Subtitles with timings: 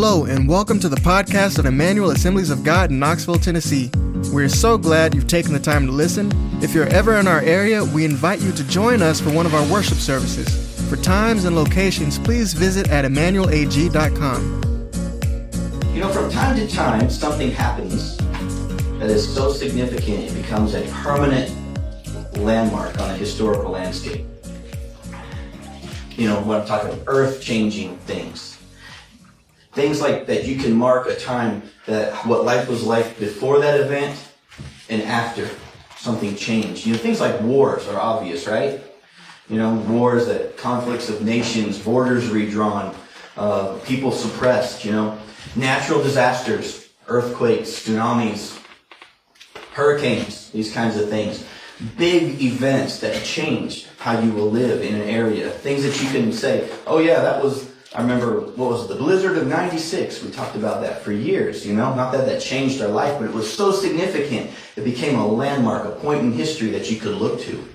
[0.00, 3.90] Hello, and welcome to the podcast of Emmanuel Assemblies of God in Knoxville, Tennessee.
[4.32, 6.30] We're so glad you've taken the time to listen.
[6.62, 9.56] If you're ever in our area, we invite you to join us for one of
[9.56, 10.48] our worship services.
[10.88, 14.62] For times and locations, please visit at emmanuelag.com.
[15.92, 18.18] You know, from time to time, something happens
[19.00, 21.52] that is so significant it becomes a permanent
[22.36, 24.24] landmark on a historical landscape.
[26.10, 28.57] You know, what I'm talking about, earth changing things.
[29.72, 33.80] Things like that you can mark a time that what life was like before that
[33.80, 34.18] event
[34.88, 35.48] and after
[35.96, 36.86] something changed.
[36.86, 38.82] You know, things like wars are obvious, right?
[39.48, 42.94] You know, wars that conflicts of nations, borders redrawn,
[43.36, 45.18] uh, people suppressed, you know,
[45.56, 48.60] natural disasters, earthquakes, tsunamis,
[49.72, 51.44] hurricanes, these kinds of things.
[51.96, 55.48] Big events that change how you will live in an area.
[55.48, 58.96] Things that you can say, oh yeah, that was, I remember, what was it, the
[58.96, 60.22] blizzard of 96?
[60.22, 61.94] We talked about that for years, you know?
[61.94, 65.86] Not that that changed our life, but it was so significant, it became a landmark,
[65.86, 67.66] a point in history that you could look to.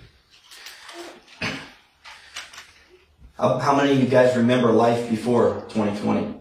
[3.37, 6.35] How, how many of you guys remember life before 2020?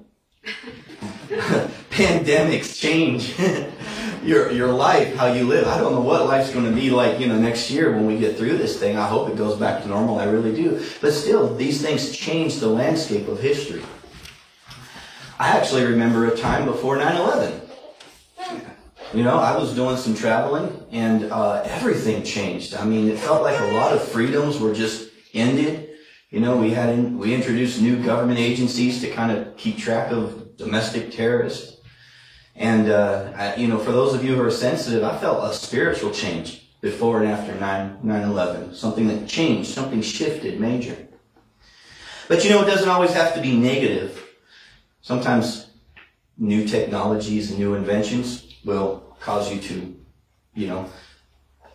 [1.91, 3.35] Pandemics change
[4.23, 5.67] your your life, how you live.
[5.67, 8.19] I don't know what life's going to be like, you know, next year when we
[8.19, 8.97] get through this thing.
[8.97, 10.19] I hope it goes back to normal.
[10.19, 10.85] I really do.
[11.01, 13.83] But still, these things change the landscape of history.
[15.39, 17.61] I actually remember a time before 9/11.
[19.15, 22.75] You know, I was doing some traveling, and uh, everything changed.
[22.75, 25.91] I mean, it felt like a lot of freedoms were just ended.
[26.31, 30.11] You know, we had in, we introduced new government agencies to kind of keep track
[30.11, 31.82] of domestic terrorists.
[32.55, 35.55] And, uh, I, you know, for those of you who are sensitive, I felt a
[35.55, 38.75] spiritual change before and after 9, 9-11.
[38.75, 40.97] Something that changed, something shifted major.
[42.29, 44.23] But you know, it doesn't always have to be negative.
[45.01, 45.71] Sometimes
[46.39, 49.97] new technologies and new inventions will cause you to,
[50.55, 50.91] you know,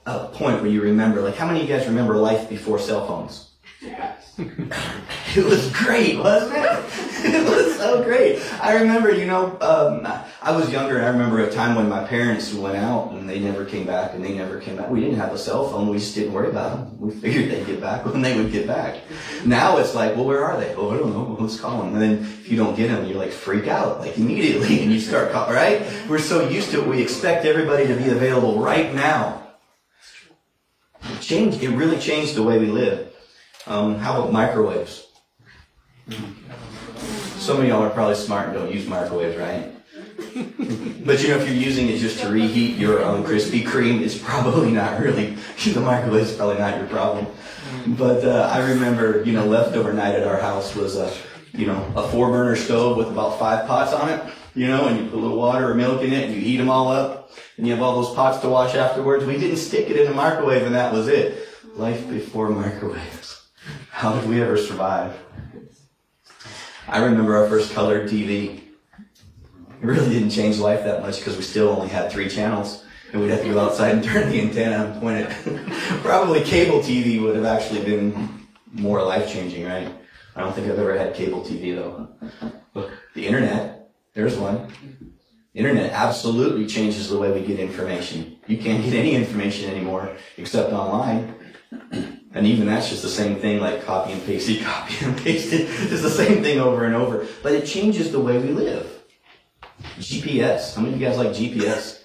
[0.06, 3.06] a point where you remember, like how many of you guys remember life before cell
[3.06, 3.52] phones?
[3.82, 6.84] it was great, wasn't it?
[7.36, 8.42] it was so great.
[8.60, 10.08] I remember, you know, um,
[10.42, 13.40] I was younger and I remember a time when my parents went out and they
[13.40, 14.90] never came back and they never came back.
[14.90, 15.90] We didn't have a cell phone.
[15.90, 17.00] We just didn't worry about them.
[17.00, 18.98] We figured they'd get back when they would get back.
[19.46, 20.74] Now it's like, well, where are they?
[20.74, 21.38] Oh, I don't know.
[21.40, 21.94] Let's call them.
[21.94, 25.00] And then if you don't get them, you're like freak out like immediately and you
[25.00, 25.86] start calling, right?
[26.10, 26.88] We're so used to it.
[26.88, 29.44] We expect everybody to be available right now.
[31.04, 31.62] It changed.
[31.62, 33.14] It really changed the way we live.
[33.68, 35.08] Um, how about microwaves?
[37.36, 39.74] Some of y'all are probably smart and don't use microwaves, right?
[41.06, 44.18] but you know, if you're using it just to reheat your own Krispy Kreme, it's
[44.18, 45.36] probably not really,
[45.66, 47.28] the microwave is probably not your problem.
[47.88, 51.14] But uh, I remember, you know, leftover night at our house was a,
[51.54, 54.24] you know, a four burner stove with about five pots on it,
[54.56, 56.58] you know, and you put a little water or milk in it and you heat
[56.58, 59.26] them all up and you have all those pots to wash afterwards.
[59.26, 61.50] We didn't stick it in the microwave and that was it.
[61.76, 63.37] Life before microwaves.
[63.98, 65.18] How did we ever survive?
[66.88, 68.60] I remember our first color TV.
[68.60, 68.62] It
[69.82, 72.86] really didn't change life that much because we still only had three channels.
[73.12, 75.68] And we'd have to go outside and turn the antenna and point it.
[76.04, 79.92] Probably cable TV would have actually been more life changing, right?
[80.36, 82.08] I don't think I've ever had cable TV though.
[82.76, 84.72] Look, the internet, there's one.
[85.56, 88.38] Internet absolutely changes the way we get information.
[88.46, 91.34] You can't get any information anymore except online.
[92.38, 95.52] And even that's just the same thing, like copy and paste it, copy and paste
[95.52, 95.62] it.
[95.92, 97.26] It's the same thing over and over.
[97.42, 98.94] But it changes the way we live.
[99.98, 100.76] GPS.
[100.76, 102.02] How many of you guys like GPS?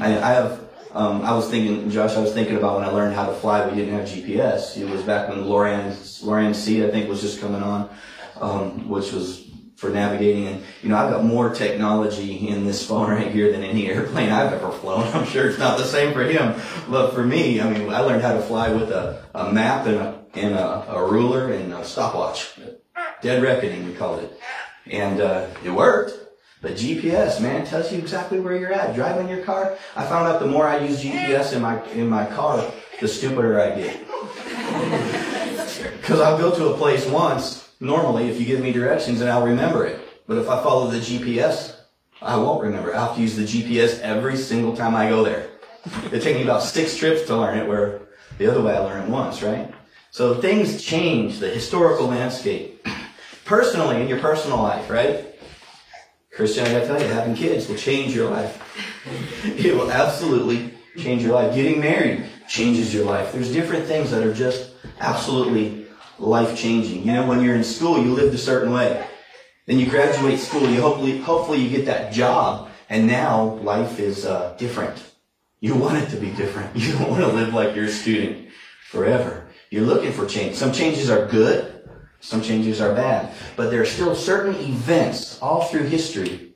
[0.00, 3.14] I, I have, um, I was thinking, Josh, I was thinking about when I learned
[3.14, 4.76] how to fly, we didn't have GPS.
[4.76, 5.90] It was back when Loran,
[6.24, 7.88] Loran C, I think, was just coming on,
[8.40, 9.47] um, which was
[9.78, 10.48] for navigating.
[10.48, 14.30] And, you know, I've got more technology in this phone right here than any airplane
[14.30, 15.06] I've ever flown.
[15.14, 16.60] I'm sure it's not the same for him.
[16.90, 19.96] But for me, I mean, I learned how to fly with a, a map and
[19.96, 22.58] a, and a, a ruler and a stopwatch.
[23.22, 24.40] Dead reckoning, we called it.
[24.86, 26.12] And, uh, it worked.
[26.60, 28.96] But GPS, man, tells you exactly where you're at.
[28.96, 29.76] Driving your car.
[29.94, 32.68] I found out the more I use GPS in my, in my car,
[33.00, 34.08] the stupider I get.
[36.02, 39.46] Cause I'll go to a place once, normally, if you give me directions and I'll
[39.46, 40.00] remember it.
[40.26, 41.76] But if I follow the GPS,
[42.20, 42.94] I won't remember.
[42.94, 45.48] I'll have to use the GPS every single time I go there.
[46.12, 48.00] It takes me about six trips to learn it, where
[48.36, 49.72] the other way I learned it once, right?
[50.10, 52.86] So things change the historical landscape.
[53.44, 55.24] Personally, in your personal life, right?
[56.32, 58.64] Christian, I gotta tell you, having kids will change your life.
[59.44, 61.54] It will absolutely change your life.
[61.54, 63.32] Getting married changes your life.
[63.32, 65.77] There's different things that are just absolutely
[66.18, 67.06] life changing.
[67.06, 69.06] You know, when you're in school, you lived a certain way.
[69.66, 70.68] Then you graduate school.
[70.68, 72.70] You hopefully, hopefully you get that job.
[72.88, 75.02] And now life is uh, different.
[75.60, 76.74] You want it to be different.
[76.76, 78.48] You don't want to live like you're a student
[78.90, 79.46] forever.
[79.70, 80.56] You're looking for change.
[80.56, 81.74] Some changes are good.
[82.20, 83.32] Some changes are bad.
[83.56, 86.54] But there are still certain events all through history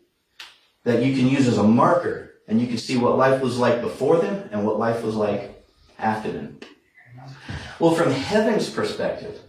[0.84, 3.80] that you can use as a marker and you can see what life was like
[3.80, 5.64] before them and what life was like
[5.98, 6.58] after them.
[7.78, 9.40] Well, from heaven's perspective,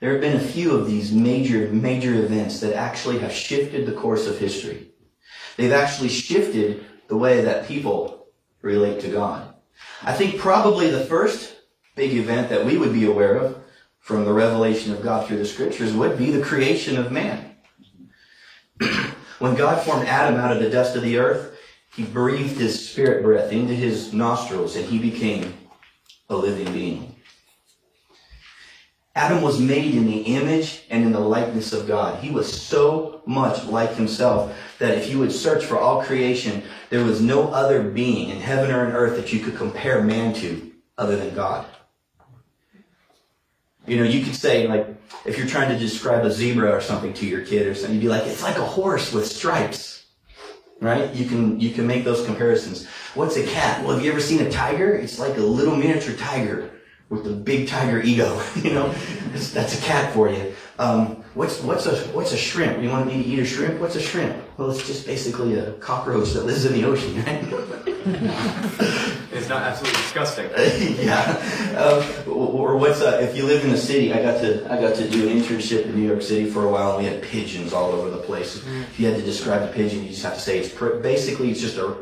[0.00, 3.92] there have been a few of these major, major events that actually have shifted the
[3.92, 4.92] course of history.
[5.56, 8.28] They've actually shifted the way that people
[8.62, 9.54] relate to God.
[10.02, 11.56] I think probably the first
[11.96, 13.58] big event that we would be aware of
[13.98, 17.56] from the revelation of God through the scriptures would be the creation of man.
[19.38, 21.58] when God formed Adam out of the dust of the earth,
[21.94, 25.52] he breathed his spirit breath into his nostrils and he became
[26.28, 27.16] a living being.
[29.18, 32.22] Adam was made in the image and in the likeness of God.
[32.22, 37.02] He was so much like himself that if you would search for all creation, there
[37.02, 40.70] was no other being in heaven or in earth that you could compare man to
[40.96, 41.66] other than God.
[43.88, 44.86] You know, you could say, like,
[45.24, 48.02] if you're trying to describe a zebra or something to your kid or something, you'd
[48.02, 50.06] be like, it's like a horse with stripes.
[50.80, 51.12] Right?
[51.12, 52.86] You can, you can make those comparisons.
[53.16, 53.84] What's a cat?
[53.84, 54.92] Well, have you ever seen a tiger?
[54.92, 56.70] It's like a little miniature tiger
[57.10, 58.42] with the big tiger ego.
[58.62, 58.92] you know,
[59.32, 60.54] that's, that's a cat for you.
[60.78, 62.80] Um, what's what's a what's a shrimp?
[62.80, 63.80] You want me to eat a shrimp?
[63.80, 64.36] What's a shrimp?
[64.56, 67.42] Well, it's just basically a cockroach that lives in the ocean, right?
[69.32, 70.50] it's not absolutely disgusting.
[71.04, 71.22] yeah.
[71.76, 74.12] Um, or what's uh, if you live in the city?
[74.12, 76.70] I got to I got to do an internship in New York City for a
[76.70, 78.56] while, and we had pigeons all over the place.
[78.56, 81.50] If you had to describe a pigeon, you just have to say it's pr- basically
[81.50, 81.96] it's just a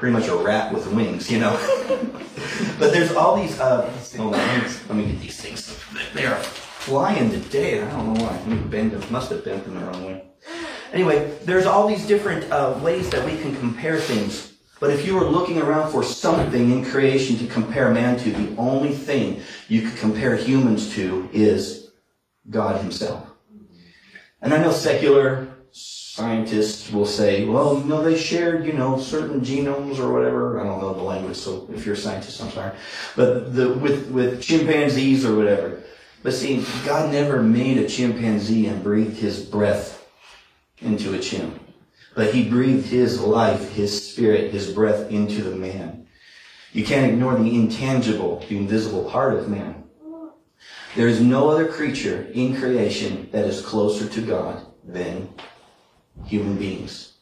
[0.00, 1.52] pretty much a rat with wings, you know.
[2.78, 3.60] but there's all these.
[3.60, 3.82] Uh,
[4.18, 5.78] on, let me get these things.
[6.14, 7.82] They are flying today.
[7.82, 8.44] I don't know why.
[8.46, 9.12] Me bend them.
[9.12, 10.24] Must have bent them the wrong way.
[10.94, 14.54] Anyway, there's all these different uh, ways that we can compare things.
[14.80, 18.56] But if you were looking around for something in creation to compare man to, the
[18.56, 21.90] only thing you could compare humans to is
[22.48, 23.26] God Himself.
[24.40, 25.49] And I know secular
[26.20, 30.60] scientists will say, well, you know, they shared, you know, certain genomes or whatever.
[30.60, 32.72] I don't know the language, so if you're a scientist, I'm sorry.
[33.16, 35.82] But the, with, with chimpanzees or whatever.
[36.22, 40.06] But see, God never made a chimpanzee and breathed his breath
[40.80, 41.58] into a chimp.
[42.14, 46.06] But he breathed his life, his spirit, his breath into the man.
[46.72, 49.84] You can't ignore the intangible, the invisible part of man.
[50.96, 55.32] There is no other creature in creation that is closer to God than
[56.24, 57.12] human beings.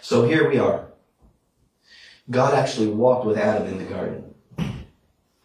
[0.00, 0.86] So here we are.
[2.30, 4.34] God actually walked with Adam in the garden.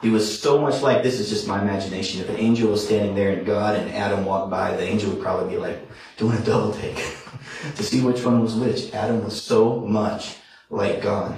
[0.02, 2.22] He was so much like this is just my imagination.
[2.22, 5.22] If an angel was standing there and God and Adam walked by, the angel would
[5.22, 5.80] probably be like
[6.18, 6.96] doing a double take
[7.76, 8.94] to see which one was which.
[8.94, 10.38] Adam was so much
[10.70, 11.38] like God.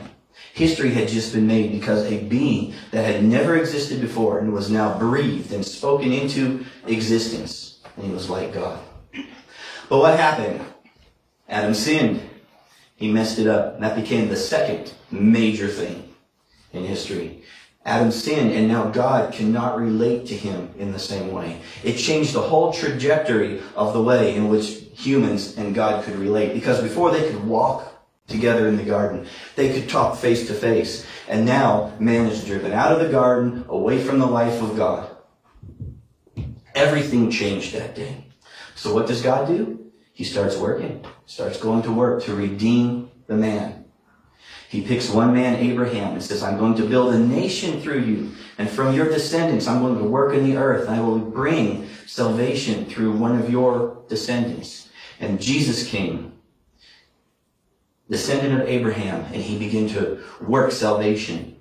[0.57, 4.71] History had just been made because a being that had never existed before and was
[4.71, 7.79] now breathed and spoken into existence.
[7.95, 8.79] And he was like God.
[9.87, 10.59] But what happened?
[11.47, 12.27] Adam sinned.
[12.95, 13.79] He messed it up.
[13.81, 16.11] That became the second major thing
[16.73, 17.43] in history.
[17.85, 21.61] Adam sinned and now God cannot relate to him in the same way.
[21.83, 26.55] It changed the whole trajectory of the way in which humans and God could relate
[26.55, 27.96] because before they could walk
[28.27, 29.27] together in the garden.
[29.55, 31.05] They could talk face to face.
[31.27, 35.09] And now man is driven out of the garden, away from the life of God.
[36.75, 38.25] Everything changed that day.
[38.75, 39.91] So what does God do?
[40.13, 43.85] He starts working, starts going to work to redeem the man.
[44.69, 48.31] He picks one man, Abraham, and says, I'm going to build a nation through you.
[48.57, 50.89] And from your descendants, I'm going to work in the earth.
[50.89, 54.89] I will bring salvation through one of your descendants.
[55.19, 56.36] And Jesus came
[58.09, 61.57] descendant of Abraham, and he began to work salvation.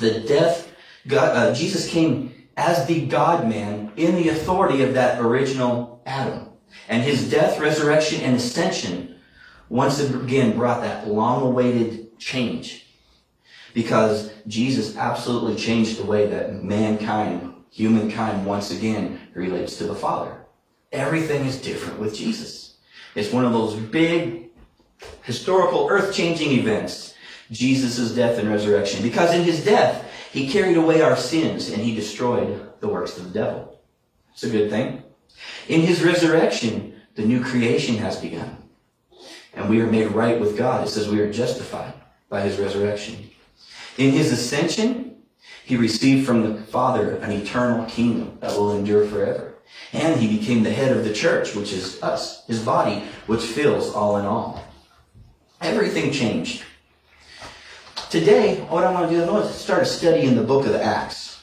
[0.00, 0.72] The death,
[1.06, 6.48] God, uh, Jesus came as the God man in the authority of that original Adam.
[6.88, 9.16] And his death, resurrection, and ascension
[9.68, 12.86] once again brought that long awaited change.
[13.74, 20.46] Because Jesus absolutely changed the way that mankind, humankind, once again relates to the Father.
[20.92, 22.76] Everything is different with Jesus.
[23.14, 24.45] It's one of those big
[25.22, 27.14] historical earth-changing events,
[27.50, 29.02] Jesus' death and resurrection.
[29.02, 33.24] Because in his death, he carried away our sins and he destroyed the works of
[33.24, 33.80] the devil.
[34.32, 35.02] It's a good thing.
[35.68, 38.56] In his resurrection, the new creation has begun.
[39.54, 40.86] And we are made right with God.
[40.86, 41.94] It says we are justified
[42.28, 43.30] by his resurrection.
[43.96, 45.22] In his ascension,
[45.64, 49.54] he received from the Father an eternal kingdom that will endure forever.
[49.92, 53.94] And he became the head of the church, which is us, his body, which fills
[53.94, 54.62] all in all.
[55.60, 56.64] Everything changed.
[58.10, 61.42] Today, what I want to do is start a study in the book of Acts.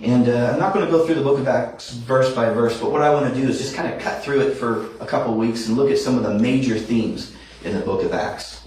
[0.00, 2.78] And uh, I'm not going to go through the book of Acts verse by verse,
[2.78, 5.06] but what I want to do is just kind of cut through it for a
[5.06, 7.34] couple weeks and look at some of the major themes
[7.64, 8.65] in the book of Acts.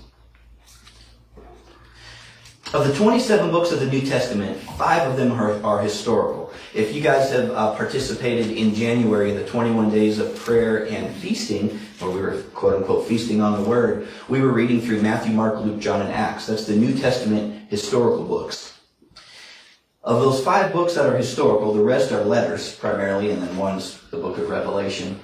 [2.72, 6.54] Of the 27 books of the New Testament, five of them are, are historical.
[6.72, 11.80] If you guys have uh, participated in January, the 21 days of prayer and feasting,
[11.98, 15.60] where we were quote unquote feasting on the Word, we were reading through Matthew, Mark,
[15.62, 16.46] Luke, John, and Acts.
[16.46, 18.78] That's the New Testament historical books.
[20.04, 24.00] Of those five books that are historical, the rest are letters primarily, and then one's
[24.12, 25.20] the book of Revelation.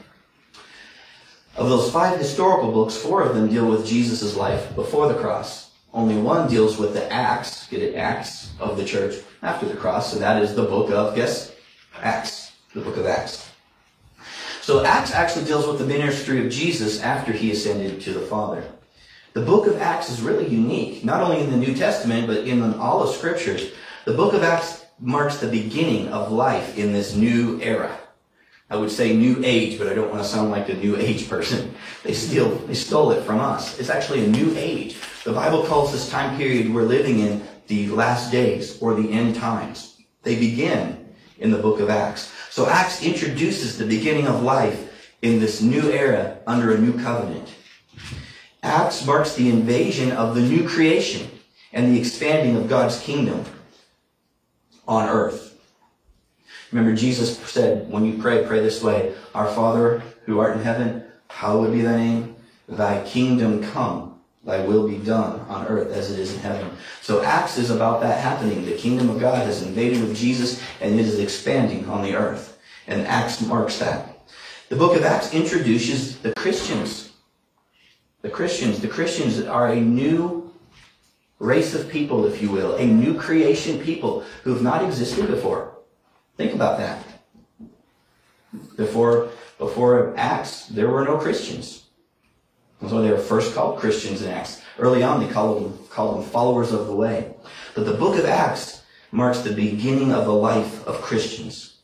[1.56, 5.65] Of those five historical books, four of them deal with Jesus' life before the cross.
[5.96, 10.12] Only one deals with the acts, get it, acts of the church after the cross.
[10.12, 11.54] So that is the book of, guess,
[12.02, 13.50] Acts, the book of Acts.
[14.62, 18.66] So Acts actually deals with the ministry of Jesus after he ascended to the Father.
[19.32, 22.62] The book of Acts is really unique, not only in the New Testament, but in
[22.74, 23.72] all of scriptures.
[24.04, 27.98] The book of Acts marks the beginning of life in this new era.
[28.70, 31.30] I would say new age, but I don't want to sound like a new age
[31.30, 31.74] person.
[32.04, 33.80] They steal, they stole it from us.
[33.80, 34.98] It's actually a new age.
[35.26, 39.34] The Bible calls this time period we're living in the last days or the end
[39.34, 40.00] times.
[40.22, 41.04] They begin
[41.40, 42.32] in the book of Acts.
[42.52, 47.52] So Acts introduces the beginning of life in this new era under a new covenant.
[48.62, 51.28] Acts marks the invasion of the new creation
[51.74, 53.44] and the expanding of God's kingdom
[54.88, 55.60] on earth.
[56.72, 61.04] Remember, Jesus said, when you pray, pray this way Our Father who art in heaven,
[61.30, 62.36] hallowed be thy name.
[62.70, 64.15] Thy kingdom come,
[64.46, 66.70] thy will be done on earth as it is in heaven.
[67.02, 68.64] So Acts is about that happening.
[68.64, 72.58] The kingdom of God has invaded with Jesus and it is expanding on the earth.
[72.88, 74.30] And Acts marks that.
[74.70, 77.12] The book of Acts introduces the Christians.
[78.22, 78.80] The Christians.
[78.80, 80.54] The Christians are a new
[81.40, 85.78] race of people, if you will, a new creation people who have not existed before.
[86.38, 87.04] Think about that.
[88.78, 91.85] Before, before Acts, there were no Christians.
[92.90, 94.62] So they were first called Christians in Acts.
[94.78, 97.34] Early on, they called them, called them followers of the way.
[97.74, 101.78] But the book of Acts marks the beginning of the life of Christians.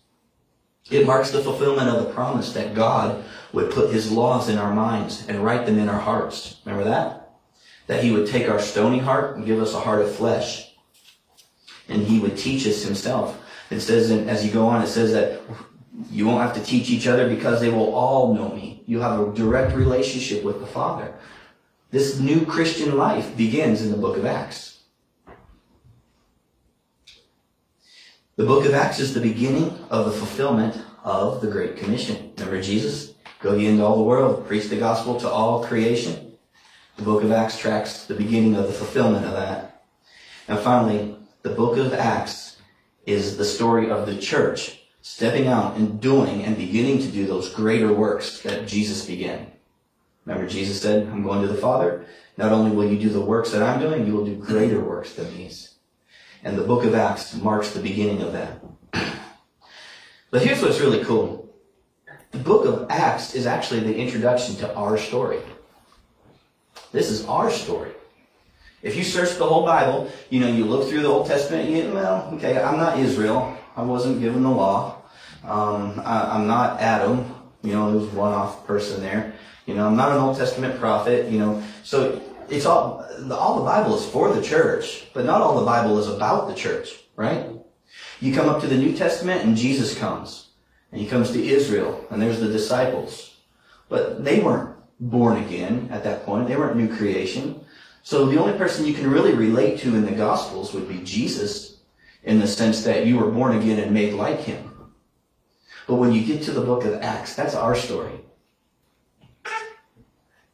[0.90, 4.74] It marks the fulfillment of the promise that God would put his laws in our
[4.74, 6.58] minds and write them in our hearts.
[6.66, 7.32] Remember that?
[7.88, 10.74] That he would take our stony heart and give us a heart of flesh.
[11.88, 13.42] And he would teach us himself.
[13.70, 15.42] It says, in, as you go on, it says that
[16.10, 18.84] you won't have to teach each other because they will all know me.
[18.86, 21.14] You have a direct relationship with the Father.
[21.92, 24.80] This new Christian life begins in the book of Acts.
[28.38, 32.32] The book of Acts is the beginning of the fulfillment of the Great Commission.
[32.38, 33.14] Remember Jesus?
[33.42, 36.38] Go ye into all the world, preach the gospel to all creation.
[36.96, 39.84] The book of Acts tracks the beginning of the fulfillment of that.
[40.48, 42.58] And finally, the book of Acts
[43.06, 47.54] is the story of the church stepping out and doing and beginning to do those
[47.54, 49.52] greater works that Jesus began.
[50.26, 52.06] Remember, Jesus said, I'm going to the Father.
[52.38, 55.14] Not only will you do the works that I'm doing, you will do greater works
[55.14, 55.76] than these.
[56.44, 58.62] And the book of Acts marks the beginning of that.
[60.32, 61.54] But here's what's really cool.
[62.32, 65.40] The book of Acts is actually the introduction to our story.
[66.94, 67.92] This is our story.
[68.82, 71.92] If you search the whole Bible, you know, you look through the Old Testament, you
[71.94, 73.58] well, okay, I'm not Israel.
[73.76, 75.02] I wasn't given the law.
[75.44, 77.34] Um, I, am not Adam.
[77.64, 79.34] You know, there's one off person there.
[79.66, 81.32] You know, I'm not an Old Testament prophet.
[81.32, 85.60] You know, so it's all all the Bible is for the church, but not all
[85.60, 87.48] the Bible is about the church, right?
[88.20, 90.50] You come up to the New Testament and Jesus comes,
[90.92, 93.38] and he comes to Israel, and there's the disciples,
[93.90, 96.48] but they weren't born again at that point.
[96.48, 97.64] They weren't new creation.
[98.04, 101.71] So the only person you can really relate to in the Gospels would be Jesus,
[102.24, 104.92] in the sense that you were born again and made like him.
[105.88, 108.20] But when you get to the book of Acts, that's our story.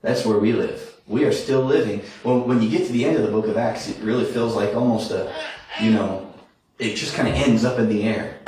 [0.02, 0.96] That's where we live.
[1.08, 2.02] We are still living.
[2.24, 4.56] When, when you get to the end of the book of Acts, it really feels
[4.56, 5.34] like almost a,
[5.82, 6.34] you know,
[6.80, 8.40] it just kind of ends up in the air.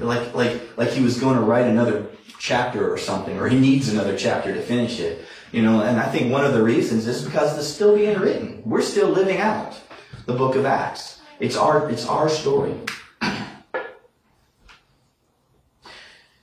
[0.00, 2.06] Like, like, like he was going to write another
[2.38, 5.24] chapter or something, or he needs another chapter to finish it.
[5.50, 8.62] You know, and I think one of the reasons is because it's still being written.
[8.64, 9.80] We're still living out
[10.26, 11.17] the book of Acts.
[11.40, 12.74] It's our, it's our story.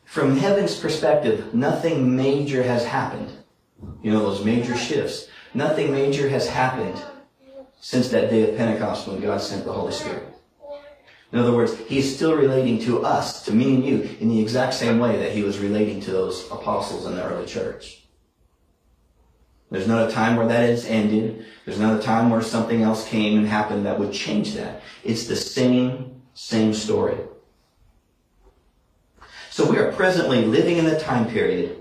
[0.06, 3.32] From heaven's perspective, nothing major has happened.
[4.02, 5.28] You know, those major shifts.
[5.54, 7.02] Nothing major has happened
[7.82, 10.24] since that day of Pentecost when God sent the Holy Spirit.
[11.34, 14.74] In other words, he's still relating to us, to me and you, in the exact
[14.74, 18.05] same way that he was relating to those apostles in the early church.
[19.76, 21.46] There's not a time where that has ended.
[21.66, 24.82] There's not a time where something else came and happened that would change that.
[25.04, 27.18] It's the same, same story.
[29.50, 31.76] So we are presently living in the time period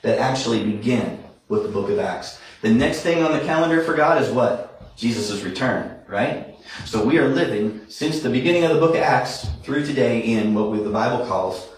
[0.00, 2.40] that actually began with the book of Acts.
[2.62, 4.96] The next thing on the calendar for God is what?
[4.96, 6.56] Jesus' return, right?
[6.86, 10.54] So we are living since the beginning of the book of Acts through today in
[10.54, 11.68] what we, the Bible calls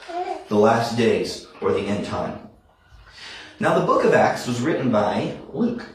[0.46, 2.45] the last days or the end time.
[3.58, 5.86] Now the book of Acts was written by Luke,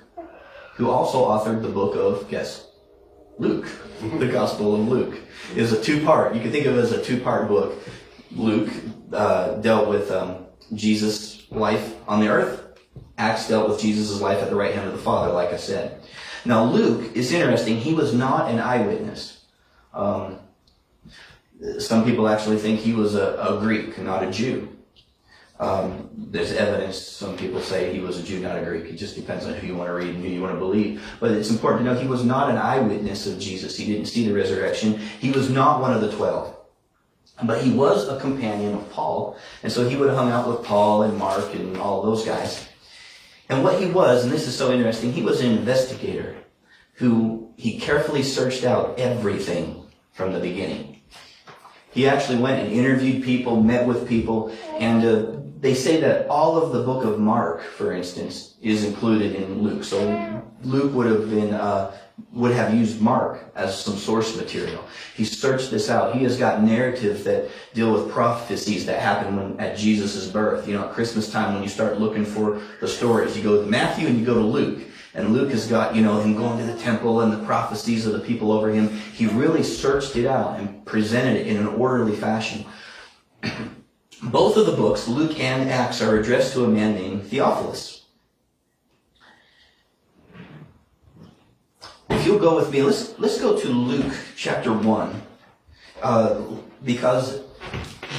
[0.75, 2.67] who also authored the book of, guess,
[3.37, 3.69] Luke.
[4.17, 5.19] the Gospel of Luke
[5.55, 7.77] is a two-part, you can think of it as a two-part book.
[8.31, 8.71] Luke
[9.13, 12.63] uh, dealt with um, Jesus' life on the earth.
[13.17, 16.01] Acts dealt with Jesus' life at the right hand of the Father, like I said.
[16.45, 17.77] Now Luke is interesting.
[17.77, 19.45] He was not an eyewitness.
[19.93, 20.39] Um,
[21.77, 24.69] some people actually think he was a, a Greek, not a Jew.
[25.61, 26.97] Um, there's evidence.
[26.97, 28.85] Some people say he was a Jew, not a Greek.
[28.85, 31.03] It just depends on who you want to read and who you want to believe.
[31.19, 33.77] But it's important to know he was not an eyewitness of Jesus.
[33.77, 34.97] He didn't see the resurrection.
[35.19, 36.57] He was not one of the twelve.
[37.43, 39.37] But he was a companion of Paul.
[39.61, 42.67] And so he would have hung out with Paul and Mark and all those guys.
[43.47, 46.37] And what he was, and this is so interesting, he was an investigator
[46.93, 51.01] who he carefully searched out everything from the beginning.
[51.91, 56.57] He actually went and interviewed people, met with people, and uh, they say that all
[56.57, 59.83] of the book of Mark, for instance, is included in Luke.
[59.83, 61.95] So Luke would have been uh,
[62.33, 64.83] would have used Mark as some source material.
[65.15, 66.15] He searched this out.
[66.15, 70.67] He has got narratives that deal with prophecies that happen when, at Jesus' birth.
[70.67, 73.69] You know, at Christmas time, when you start looking for the stories, you go to
[73.69, 74.81] Matthew and you go to Luke.
[75.13, 78.13] And Luke has got, you know, him going to the temple and the prophecies of
[78.13, 78.87] the people over him.
[79.13, 82.65] He really searched it out and presented it in an orderly fashion.
[84.31, 88.05] Both of the books, Luke and Acts, are addressed to a man named Theophilus.
[92.09, 95.21] If you'll go with me, let's let's go to Luke chapter one,
[96.01, 96.39] uh,
[96.85, 97.41] because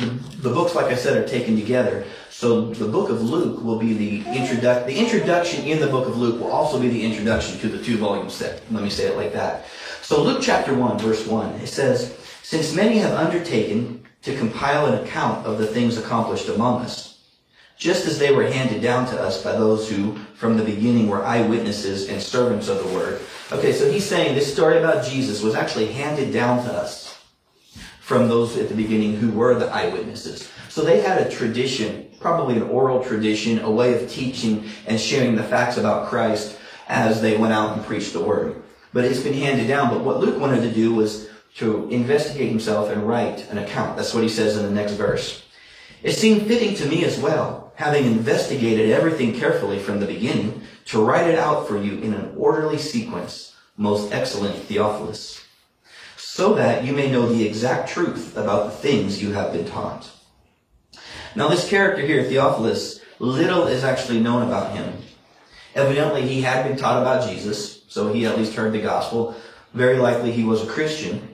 [0.01, 0.07] the,
[0.43, 2.05] the, books, like I said, are taken together.
[2.29, 4.87] So the book of Luke will be the introduction.
[4.87, 7.97] The introduction in the book of Luke will also be the introduction to the two
[7.97, 8.63] volume set.
[8.71, 9.65] Let me say it like that.
[10.03, 15.05] So Luke chapter one, verse one, it says, "Since many have undertaken to compile an
[15.05, 17.21] account of the things accomplished among us,
[17.77, 21.25] just as they were handed down to us by those who from the beginning were
[21.25, 23.21] eyewitnesses and servants of the word.
[23.51, 27.19] Okay, so he's saying this story about Jesus was actually handed down to us
[28.01, 30.49] from those at the beginning who were the eyewitnesses.
[30.69, 35.35] So they had a tradition, probably an oral tradition, a way of teaching and sharing
[35.35, 36.59] the facts about Christ
[36.89, 38.63] as they went out and preached the word.
[38.93, 39.91] But it's been handed down.
[39.91, 43.97] But what Luke wanted to do was to investigate himself and write an account.
[43.97, 45.45] That's what he says in the next verse.
[46.03, 51.05] It seemed fitting to me as well, having investigated everything carefully from the beginning, to
[51.05, 55.45] write it out for you in an orderly sequence, most excellent Theophilus,
[56.17, 60.11] so that you may know the exact truth about the things you have been taught.
[61.37, 64.95] Now this character here, Theophilus, little is actually known about him.
[65.75, 69.37] Evidently he had been taught about Jesus, so he at least heard the gospel.
[69.73, 71.32] Very likely he was a Christian.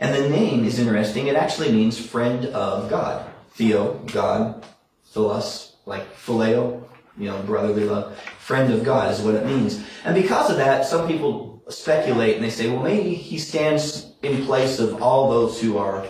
[0.00, 1.26] And the name is interesting.
[1.26, 3.30] It actually means friend of God.
[3.52, 4.64] Theo, God,
[5.04, 6.82] philos, like phileo,
[7.18, 8.18] you know, brotherly love.
[8.38, 9.84] Friend of God is what it means.
[10.04, 14.44] And because of that, some people speculate and they say, well, maybe he stands in
[14.46, 16.06] place of all those who are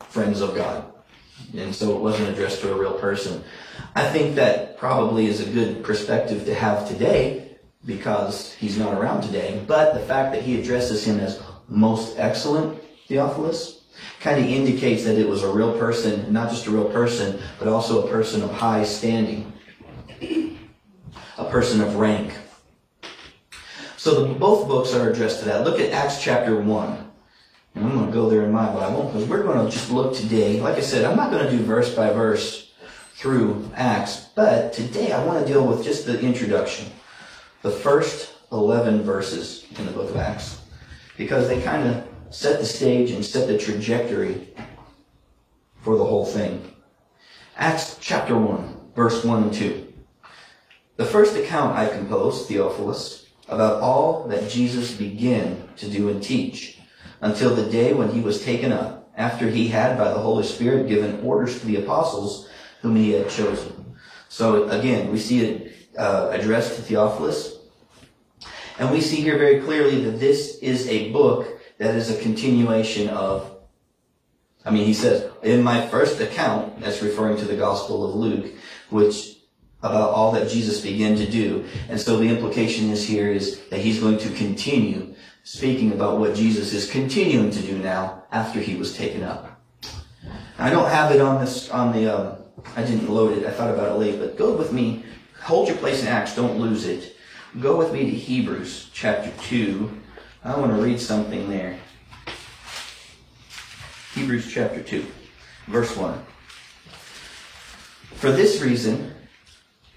[0.00, 0.84] friends of God.
[1.56, 3.42] And so it wasn't addressed to a real person.
[3.94, 9.22] I think that probably is a good perspective to have today because he's not around
[9.22, 9.62] today.
[9.66, 12.77] But the fact that he addresses him as most excellent
[13.08, 13.80] Theophilus
[14.20, 17.66] kind of indicates that it was a real person, not just a real person, but
[17.66, 19.50] also a person of high standing,
[20.20, 22.34] a person of rank.
[23.96, 25.64] So the, both books are addressed to that.
[25.64, 27.10] Look at Acts chapter 1.
[27.74, 30.14] And I'm going to go there in my Bible because we're going to just look
[30.14, 30.60] today.
[30.60, 32.72] Like I said, I'm not going to do verse by verse
[33.14, 36.90] through Acts, but today I want to deal with just the introduction,
[37.62, 40.60] the first 11 verses in the book of Acts,
[41.16, 44.48] because they kind of set the stage and set the trajectory
[45.82, 46.74] for the whole thing.
[47.56, 49.92] Acts chapter 1, verse 1 and 2.
[50.96, 56.78] The first account I composed, Theophilus, about all that Jesus began to do and teach,
[57.20, 60.88] until the day when he was taken up, after he had by the Holy Spirit
[60.88, 62.48] given orders to the apostles
[62.82, 63.96] whom he had chosen.
[64.28, 67.56] So again, we see it uh, addressed to Theophilus.
[68.78, 73.08] And we see here very clearly that this is a book that is a continuation
[73.08, 73.54] of
[74.64, 78.52] I mean, he says, in my first account, that's referring to the Gospel of Luke,
[78.90, 79.38] which
[79.82, 81.64] about all that Jesus began to do.
[81.88, 85.14] And so the implication is here is that he's going to continue
[85.44, 89.58] speaking about what Jesus is continuing to do now after he was taken up.
[90.58, 92.36] I don't have it on this, on the, um,
[92.76, 93.46] I didn't load it.
[93.46, 95.04] I thought about it late, but go with me.
[95.42, 96.34] Hold your place in Acts.
[96.34, 97.16] Don't lose it.
[97.60, 99.98] Go with me to Hebrews chapter 2.
[100.44, 101.76] I want to read something there.
[104.14, 105.04] Hebrews chapter 2,
[105.66, 106.16] verse 1.
[108.14, 109.12] For this reason,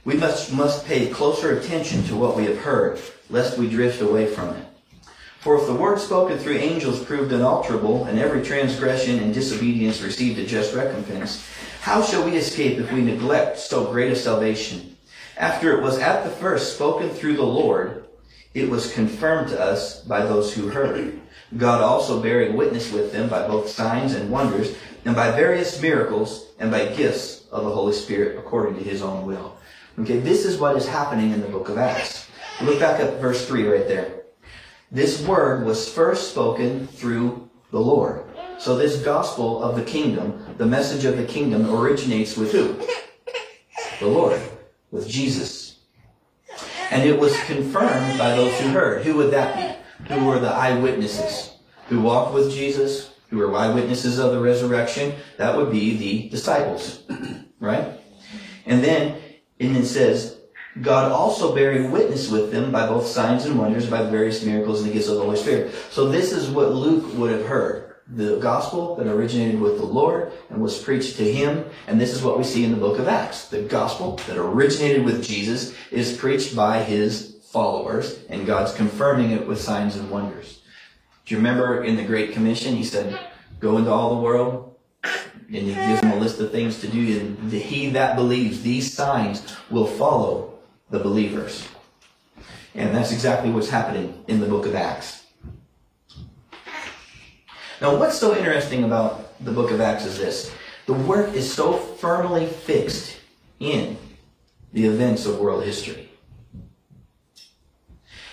[0.04, 3.00] we must, must pay closer attention to what we have heard,
[3.30, 4.66] lest we drift away from it.
[5.40, 10.40] For if the word spoken through angels proved unalterable, and every transgression and disobedience received
[10.40, 11.48] a just recompense,
[11.82, 14.98] how shall we escape if we neglect so great a salvation?
[15.38, 18.06] After it was at the first spoken through the Lord,
[18.54, 21.20] it was confirmed to us by those who heard.
[21.58, 26.48] God also bearing witness with them by both signs and wonders, and by various miracles,
[26.60, 29.58] and by gifts of the Holy Spirit according to his own will.
[30.00, 32.28] Okay, this is what is happening in the book of Acts.
[32.62, 34.24] Look back at verse 3 right there.
[34.92, 38.24] This word was first spoken through the Lord.
[38.58, 42.76] So this gospel of the kingdom, the message of the kingdom originates with who?
[44.00, 44.40] The Lord,
[44.92, 45.61] with Jesus.
[46.92, 49.04] And it was confirmed by those who heard.
[49.06, 49.82] Who would that be?
[50.08, 51.54] who were the eyewitnesses,
[51.88, 55.14] who walked with Jesus, who were eyewitnesses of the resurrection.
[55.38, 57.04] That would be the disciples,
[57.60, 57.88] right?
[58.66, 59.18] And then,
[59.60, 60.38] and it says,
[60.82, 64.90] God also bearing witness with them by both signs and wonders, by various miracles and
[64.90, 65.74] the gifts of the Holy Spirit.
[65.90, 67.96] So this is what Luke would have heard.
[68.14, 71.66] The gospel that originated with the Lord and was preached to him.
[71.88, 73.48] And this is what we see in the book of Acts.
[73.48, 79.48] The gospel that originated with Jesus is preached by his followers, and God's confirming it
[79.48, 80.62] with signs and wonders.
[81.26, 83.18] Do you remember in the Great Commission, he said,
[83.60, 87.20] go into all the world, and he gives them a list of things to do,
[87.20, 91.68] and he that believes, these signs will follow the believers.
[92.74, 95.21] And that's exactly what's happening in the book of Acts.
[97.82, 100.54] Now, what's so interesting about the book of Acts is this.
[100.86, 103.18] The work is so firmly fixed
[103.60, 103.98] in
[104.72, 106.10] the events of world history.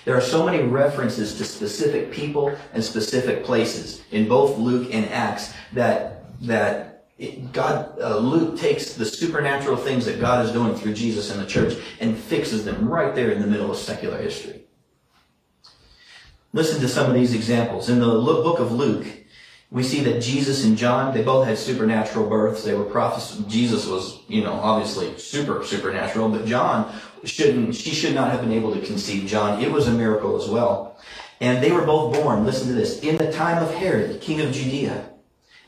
[0.04, 5.06] There are so many references to specific people and specific places in both Luke and
[5.06, 10.74] Acts that that it, God uh, Luke takes the supernatural things that God is doing
[10.76, 14.18] through Jesus and the church and fixes them right there in the middle of secular
[14.18, 14.62] history.
[16.52, 17.88] Listen to some of these examples.
[17.88, 19.06] In the book of Luke,
[19.70, 22.64] we see that Jesus and John, they both had supernatural births.
[22.64, 23.36] They were prophets.
[23.48, 28.52] Jesus was, you know, obviously super supernatural, but John shouldn't, she should not have been
[28.52, 29.62] able to conceive John.
[29.62, 30.96] It was a miracle as well.
[31.40, 34.52] And they were both born, listen to this, in the time of Herod, king of
[34.52, 35.10] Judea,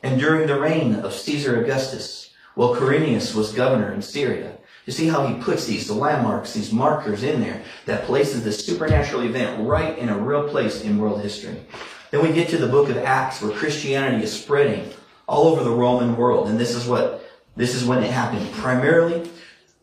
[0.02, 4.56] and during the reign of Caesar Augustus, while Quirinius was governor in Syria.
[4.86, 9.22] You see how he puts these landmarks, these markers in there that places the supernatural
[9.22, 11.60] event right in a real place in world history.
[12.10, 14.90] Then we get to the book of Acts where Christianity is spreading
[15.28, 16.48] all over the Roman world.
[16.48, 17.24] And this is what,
[17.56, 18.50] this is when it happened.
[18.52, 19.30] Primarily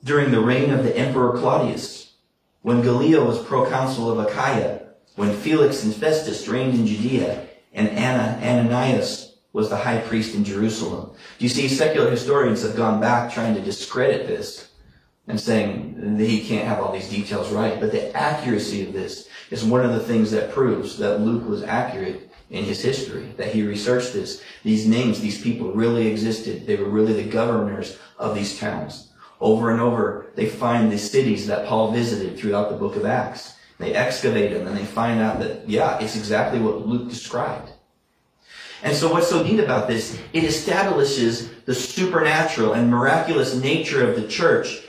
[0.03, 2.13] during the reign of the Emperor Claudius,
[2.61, 4.81] when Gallio was proconsul of Achaia,
[5.15, 10.43] when Felix and Festus reigned in Judea, and Anna, Ananias was the high priest in
[10.43, 11.11] Jerusalem.
[11.39, 14.69] You see, secular historians have gone back trying to discredit this
[15.27, 17.79] and saying that he can't have all these details right.
[17.79, 21.63] But the accuracy of this is one of the things that proves that Luke was
[21.63, 24.41] accurate in his history, that he researched this.
[24.63, 26.65] These names, these people really existed.
[26.65, 29.11] They were really the governors of these towns.
[29.39, 33.55] Over and over, they find the cities that Paul visited throughout the book of Acts.
[33.79, 37.71] They excavate them and they find out that, yeah, it's exactly what Luke described.
[38.83, 44.15] And so what's so neat about this, it establishes the supernatural and miraculous nature of
[44.15, 44.81] the church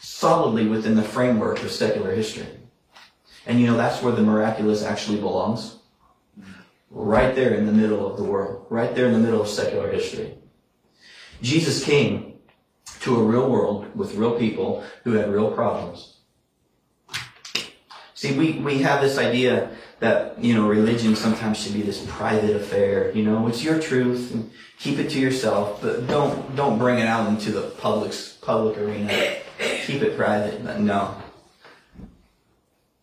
[0.00, 2.46] solidly within the framework of secular history.
[3.46, 5.76] And you know, that's where the miraculous actually belongs.
[6.90, 8.66] Right there in the middle of the world.
[8.68, 10.34] Right there in the middle of secular history.
[11.40, 12.34] Jesus came
[13.00, 16.18] to a real world with real people who had real problems.
[18.14, 22.54] See, we, we have this idea that, you know, religion sometimes should be this private
[22.54, 23.10] affair.
[23.12, 27.06] You know, it's your truth and keep it to yourself, but don't, don't bring it
[27.06, 29.08] out into the public's, public arena.
[29.86, 30.78] Keep it private.
[30.78, 31.21] No.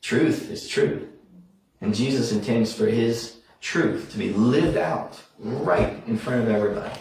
[0.10, 1.08] Truth is truth.
[1.82, 7.00] And Jesus intends for his truth to be lived out right in front of everybody.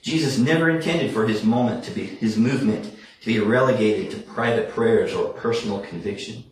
[0.00, 2.90] Jesus never intended for his moment to be, his movement
[3.20, 6.42] to be relegated to private prayers or personal conviction.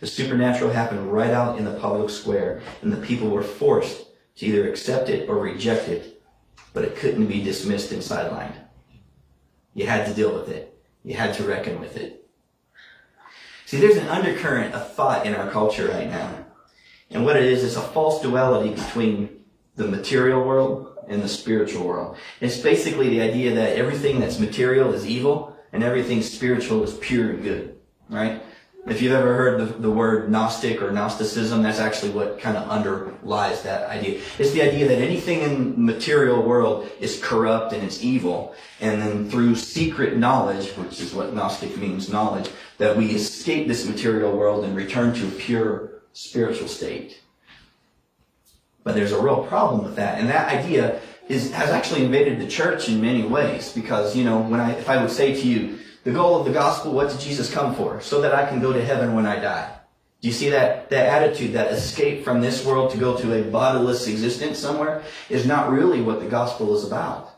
[0.00, 4.44] The supernatural happened right out in the public square, and the people were forced to
[4.44, 6.22] either accept it or reject it,
[6.74, 8.56] but it couldn't be dismissed and sidelined.
[9.72, 10.78] You had to deal with it.
[11.04, 12.25] You had to reckon with it.
[13.66, 16.46] See, there's an undercurrent of thought in our culture right now.
[17.10, 19.40] And what it is, is a false duality between
[19.74, 22.16] the material world and the spiritual world.
[22.40, 27.30] It's basically the idea that everything that's material is evil and everything spiritual is pure
[27.30, 27.76] and good,
[28.08, 28.40] right?
[28.86, 32.68] If you've ever heard the, the word Gnostic or Gnosticism, that's actually what kind of
[32.68, 34.20] underlies that idea.
[34.38, 38.54] It's the idea that anything in the material world is corrupt and it's evil.
[38.80, 43.88] And then through secret knowledge, which is what Gnostic means, knowledge, that we escape this
[43.88, 47.20] material world and return to a pure spiritual state.
[48.84, 50.20] But there's a real problem with that.
[50.20, 53.72] And that idea is, has actually invaded the church in many ways.
[53.72, 56.52] Because, you know, when I, if I would say to you, the goal of the
[56.52, 58.00] gospel, what did Jesus come for?
[58.00, 59.76] So that I can go to heaven when I die.
[60.20, 63.50] Do you see that, that attitude, that escape from this world to go to a
[63.50, 67.30] bodiless existence somewhere is not really what the gospel is about.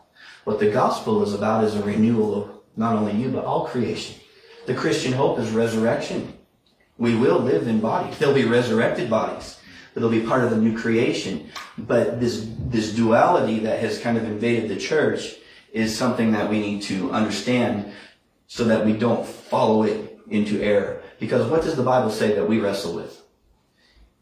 [0.45, 4.21] What the gospel is about is a renewal of not only you, but all creation.
[4.67, 6.35] The Christian hope is resurrection.
[6.99, 8.19] We will live in bodies.
[8.19, 9.59] There'll be resurrected bodies.
[9.97, 11.49] It'll be part of the new creation.
[11.79, 15.37] But this, this duality that has kind of invaded the church
[15.73, 17.93] is something that we need to understand
[18.49, 21.03] so that we don't follow it into error.
[21.21, 23.23] Because what does the Bible say that we wrestle with?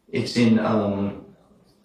[0.09, 1.25] It's in um,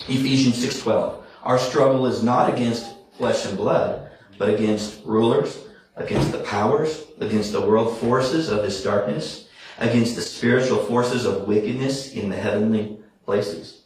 [0.08, 1.22] Ephesians 6.12.
[1.44, 5.64] Our struggle is not against flesh and blood, but against rulers,
[5.96, 11.46] against the powers, against the world forces of this darkness, against the spiritual forces of
[11.46, 13.81] wickedness in the heavenly places.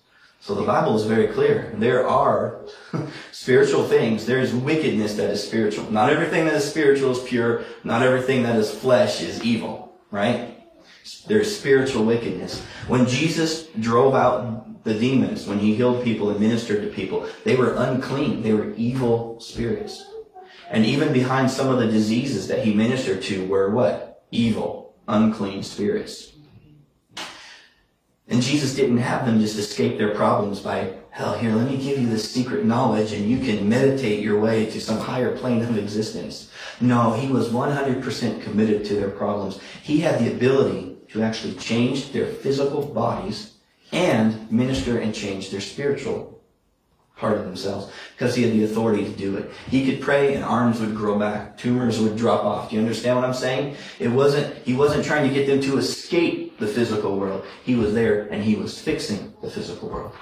[0.46, 1.74] So the Bible is very clear.
[1.74, 2.60] There are
[3.32, 4.26] spiritual things.
[4.26, 5.90] There is wickedness that is spiritual.
[5.90, 7.64] Not everything that is spiritual is pure.
[7.82, 10.56] Not everything that is flesh is evil, right?
[11.26, 12.62] There's spiritual wickedness.
[12.86, 17.56] When Jesus drove out the demons, when he healed people and ministered to people, they
[17.56, 18.42] were unclean.
[18.42, 20.06] They were evil spirits.
[20.70, 24.22] And even behind some of the diseases that he ministered to were what?
[24.30, 26.35] Evil, unclean spirits.
[28.28, 31.98] And Jesus didn't have them just escape their problems by, hell, here, let me give
[31.98, 35.78] you this secret knowledge and you can meditate your way to some higher plane of
[35.78, 36.50] existence.
[36.80, 39.60] No, he was 100% committed to their problems.
[39.82, 43.54] He had the ability to actually change their physical bodies
[43.92, 46.42] and minister and change their spiritual
[47.16, 49.50] part of themselves because he had the authority to do it.
[49.70, 52.70] He could pray and arms would grow back, tumors would drop off.
[52.70, 53.76] Do you understand what I'm saying?
[53.98, 57.44] It wasn't, he wasn't trying to get them to escape the physical world.
[57.64, 60.12] He was there and he was fixing the physical world.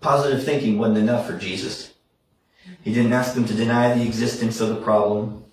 [0.00, 1.94] Positive thinking wasn't enough for Jesus.
[2.82, 5.44] He didn't ask them to deny the existence of the problem.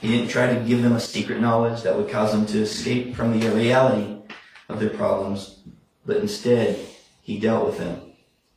[0.00, 3.14] He didn't try to give them a secret knowledge that would cause them to escape
[3.14, 4.16] from the reality
[4.68, 5.60] of their problems,
[6.06, 6.78] but instead,
[7.22, 8.00] he dealt with them.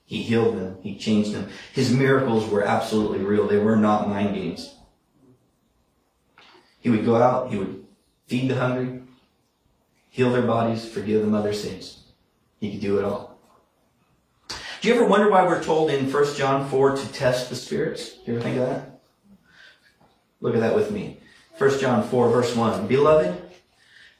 [0.06, 0.78] He healed them.
[0.82, 1.50] He changed them.
[1.74, 3.48] His miracles were absolutely real.
[3.48, 4.74] They were not mind games.
[6.84, 7.86] He would go out, he would
[8.28, 9.02] feed the hungry,
[10.10, 12.04] heal their bodies, forgive them of their sins.
[12.60, 13.40] He could do it all.
[14.82, 18.18] Do you ever wonder why we're told in 1 John 4 to test the spirits?
[18.18, 19.00] Do you ever think of that?
[20.42, 21.20] Look at that with me.
[21.58, 22.88] 1 John 4 verse 1.
[22.88, 23.42] Beloved,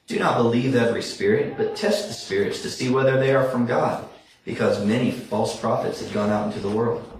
[0.06, 3.66] do not believe every spirit, but test the spirits to see whether they are from
[3.66, 4.08] God,
[4.46, 7.10] because many false prophets have gone out into the world.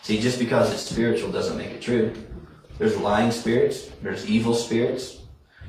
[0.00, 2.14] See, just because it's spiritual doesn't make it true.
[2.82, 5.20] There's lying spirits, there's evil spirits,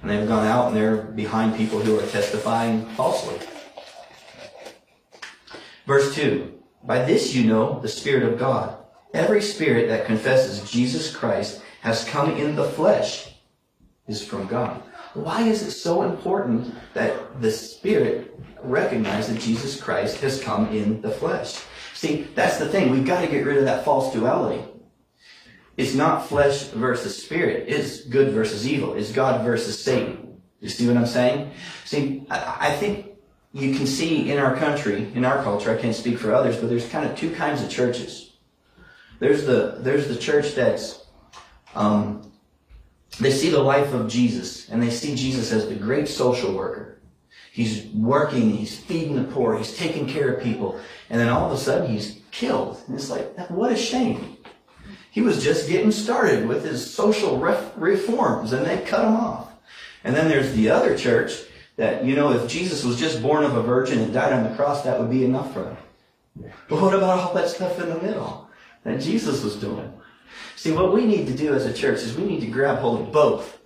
[0.01, 3.37] and they've gone out and they're behind people who are testifying falsely.
[5.85, 6.51] Verse 2
[6.83, 8.77] By this you know the Spirit of God.
[9.13, 13.35] Every spirit that confesses Jesus Christ has come in the flesh
[14.07, 14.81] is from God.
[15.13, 20.99] Why is it so important that the Spirit recognize that Jesus Christ has come in
[21.01, 21.61] the flesh?
[21.93, 22.89] See, that's the thing.
[22.89, 24.67] We've got to get rid of that false duality.
[25.75, 27.65] It's not flesh versus spirit.
[27.67, 28.93] It's good versus evil.
[28.93, 30.41] It's God versus Satan.
[30.59, 31.51] You see what I'm saying?
[31.83, 33.07] See, I think
[33.53, 36.69] you can see in our country, in our culture, I can't speak for others, but
[36.69, 38.33] there's kind of two kinds of churches.
[39.19, 41.05] There's the, there's the church that's,
[41.75, 42.31] um,
[43.19, 46.99] they see the life of Jesus and they see Jesus as the great social worker.
[47.51, 50.79] He's working, he's feeding the poor, he's taking care of people,
[51.11, 52.81] and then all of a sudden he's killed.
[52.87, 54.37] And it's like, what a shame.
[55.13, 59.51] He was just getting started with his social ref- reforms and they cut him off.
[60.03, 61.43] And then there's the other church
[61.75, 64.55] that, you know, if Jesus was just born of a virgin and died on the
[64.55, 65.77] cross, that would be enough for them.
[66.67, 68.49] But what about all that stuff in the middle
[68.85, 69.93] that Jesus was doing?
[70.55, 73.01] See, what we need to do as a church is we need to grab hold
[73.01, 73.59] of both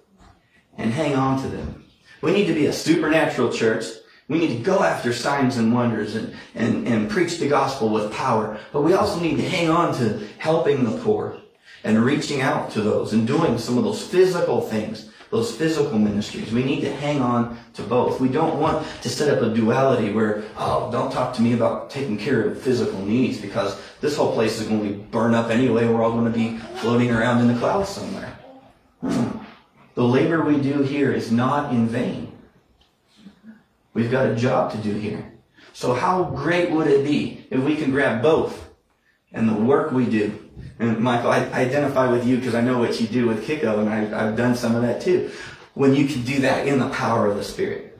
[0.77, 1.85] and hang on to them.
[2.21, 3.85] We need to be a supernatural church.
[4.27, 8.11] We need to go after signs and wonders and, and, and preach the gospel with
[8.11, 8.59] power.
[8.73, 11.37] But we also need to hang on to helping the poor
[11.83, 16.51] and reaching out to those and doing some of those physical things, those physical ministries.
[16.51, 18.19] We need to hang on to both.
[18.19, 21.89] We don't want to set up a duality where, oh, don't talk to me about
[21.89, 25.49] taking care of physical needs because this whole place is going to be burned up
[25.49, 25.87] anyway.
[25.87, 28.37] We're all going to be floating around in the clouds somewhere.
[28.99, 29.37] Hmm.
[29.95, 32.26] The labor we do here is not in vain.
[33.97, 35.33] We've got a job to do here.
[35.73, 38.69] So how great would it be if we can grab both
[39.33, 40.47] and the work we do
[40.79, 43.89] and Michael, I identify with you because I know what you do with Kiko, and
[43.89, 45.31] I, I've done some of that too.
[45.73, 47.99] When you can do that in the power of the Spirit,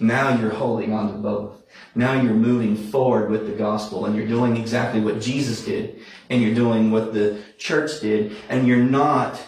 [0.00, 1.62] now you're holding on to both.
[1.94, 6.42] Now you're moving forward with the gospel, and you're doing exactly what Jesus did, and
[6.42, 9.40] you're doing what the church did, and you're not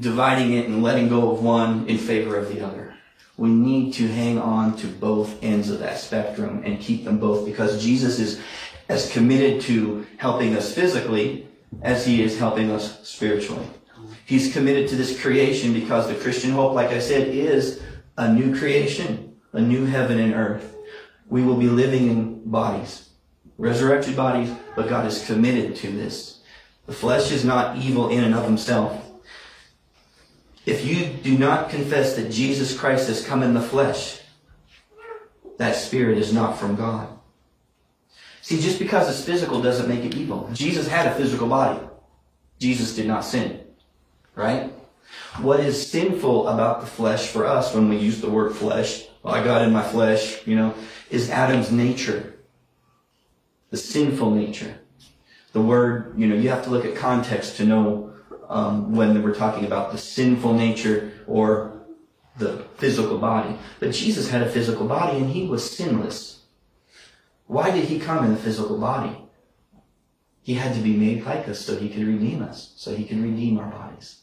[0.00, 2.85] dividing it and letting go of one in favor of the other.
[3.36, 7.44] We need to hang on to both ends of that spectrum and keep them both
[7.44, 8.40] because Jesus is
[8.88, 11.46] as committed to helping us physically
[11.82, 13.66] as he is helping us spiritually.
[14.24, 17.82] He's committed to this creation because the Christian hope, like I said, is
[18.16, 20.76] a new creation, a new heaven and earth.
[21.28, 23.10] We will be living in bodies,
[23.58, 26.40] resurrected bodies, but God is committed to this.
[26.86, 29.05] The flesh is not evil in and of himself.
[30.66, 34.20] If you do not confess that Jesus Christ has come in the flesh,
[35.58, 37.08] that spirit is not from God.
[38.42, 40.50] See, just because it's physical doesn't make it evil.
[40.52, 41.80] Jesus had a physical body.
[42.58, 43.64] Jesus did not sin.
[44.34, 44.72] Right?
[45.38, 49.34] What is sinful about the flesh for us when we use the word flesh, well,
[49.34, 50.74] I got in my flesh, you know,
[51.10, 52.34] is Adam's nature.
[53.70, 54.78] The sinful nature.
[55.52, 58.15] The word, you know, you have to look at context to know
[58.48, 61.72] um, when we're talking about the sinful nature or
[62.38, 63.56] the physical body.
[63.80, 66.42] But Jesus had a physical body and he was sinless.
[67.46, 69.16] Why did he come in the physical body?
[70.42, 73.18] He had to be made like us so he could redeem us, so he could
[73.18, 74.20] redeem our bodies.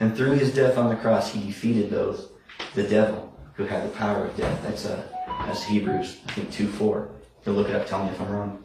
[0.00, 2.30] And through his death on the cross, he defeated those,
[2.74, 4.60] the devil, who had the power of death.
[4.62, 5.02] That's, uh,
[5.46, 7.10] that's Hebrews, I think, 2 4.
[7.44, 8.64] You'll look it up, tell me if I'm wrong.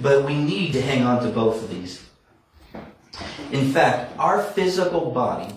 [0.00, 2.05] But we need to hang on to both of these.
[3.50, 5.54] In fact, our physical body,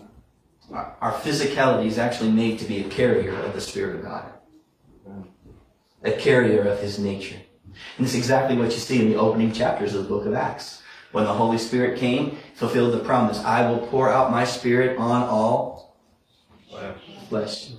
[0.71, 4.31] our physicality is actually made to be a carrier of the Spirit of God
[6.03, 7.39] a carrier of his nature.
[7.97, 10.81] And it's exactly what you see in the opening chapters of the book of Acts.
[11.11, 15.23] When the Holy Spirit came, fulfilled the promise, I will pour out my spirit on
[15.23, 15.97] all
[17.27, 17.71] flesh.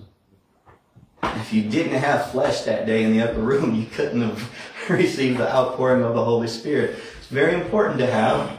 [1.22, 4.50] If you didn't have flesh that day in the upper room, you couldn't have
[4.90, 6.98] received the outpouring of the Holy Spirit.
[7.18, 8.58] It's very important to have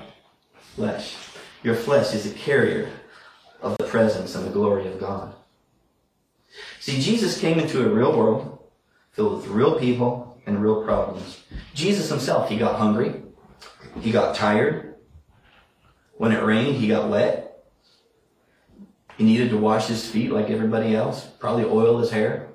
[0.75, 1.15] flesh.
[1.63, 2.89] Your flesh is a carrier
[3.61, 5.33] of the presence and the glory of God.
[6.79, 8.59] See, Jesus came into a real world
[9.11, 11.43] filled with real people and real problems.
[11.73, 13.21] Jesus himself, he got hungry.
[13.99, 14.95] He got tired.
[16.17, 17.65] When it rained, he got wet.
[19.17, 22.47] He needed to wash his feet like everybody else, probably oil his hair.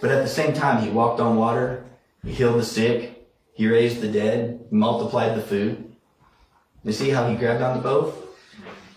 [0.00, 1.84] But at the same time, he walked on water.
[2.24, 3.28] He healed the sick.
[3.54, 4.66] He raised the dead.
[4.70, 5.85] Multiplied the food.
[6.86, 8.14] You see how he grabbed onto both?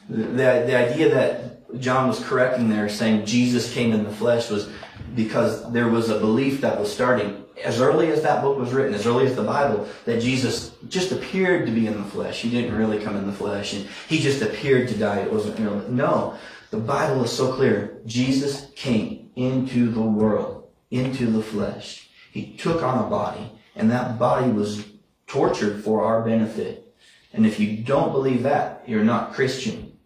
[0.09, 4.69] The, the idea that John was correcting there, saying Jesus came in the flesh, was
[5.15, 8.93] because there was a belief that was starting as early as that book was written,
[8.93, 12.41] as early as the Bible, that Jesus just appeared to be in the flesh.
[12.41, 15.21] He didn't really come in the flesh, and he just appeared to die.
[15.21, 15.79] It wasn't real.
[15.89, 16.37] No,
[16.69, 17.97] the Bible is so clear.
[18.05, 22.07] Jesus came into the world, into the flesh.
[22.31, 24.85] He took on a body, and that body was
[25.25, 26.88] tortured for our benefit.
[27.33, 29.97] And if you don't believe that, you're not Christian.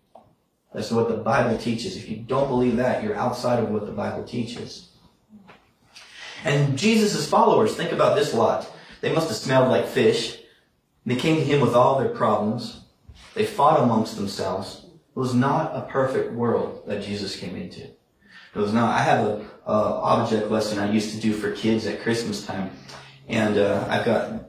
[0.74, 1.96] That's what the Bible teaches.
[1.96, 4.90] If you don't believe that, you're outside of what the Bible teaches.
[6.44, 8.70] And Jesus' followers, think about this lot.
[9.02, 10.40] They must have smelled like fish.
[11.06, 12.82] They came to him with all their problems.
[13.34, 14.86] They fought amongst themselves.
[15.16, 17.82] It was not a perfect world that Jesus came into.
[17.82, 19.00] It was not.
[19.00, 22.72] I have a, a object lesson I used to do for kids at Christmas time,
[23.28, 24.46] and uh, I've got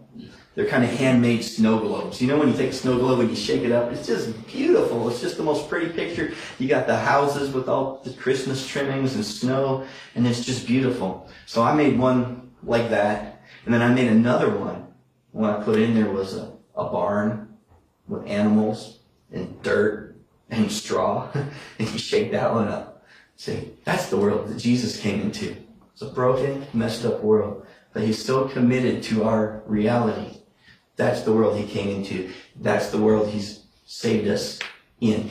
[0.54, 2.20] they're kind of handmade snow globes.
[2.20, 4.46] You know when you take a snow globe and you shake it up, it's just
[4.46, 5.08] beautiful.
[5.08, 6.32] It's just the most pretty picture.
[6.58, 9.84] You got the houses with all the Christmas trimmings and snow,
[10.14, 11.28] and it's just beautiful.
[11.46, 14.86] So I made one like that, and then I made another one.
[15.32, 17.56] What I put in there was a, a barn
[18.06, 19.00] with animals
[19.32, 20.16] and dirt
[20.50, 21.28] and straw,
[21.78, 23.04] and you shake that one up.
[23.36, 25.56] See, that's the world that Jesus came into.
[25.92, 30.38] It's a broken, messed up world, but he's still committed to our reality.
[30.96, 32.30] That's the world he came into.
[32.60, 34.58] That's the world he's saved us
[35.00, 35.30] in.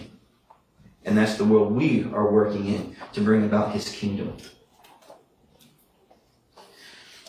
[1.06, 4.36] And that's the world we are working in to bring about his kingdom.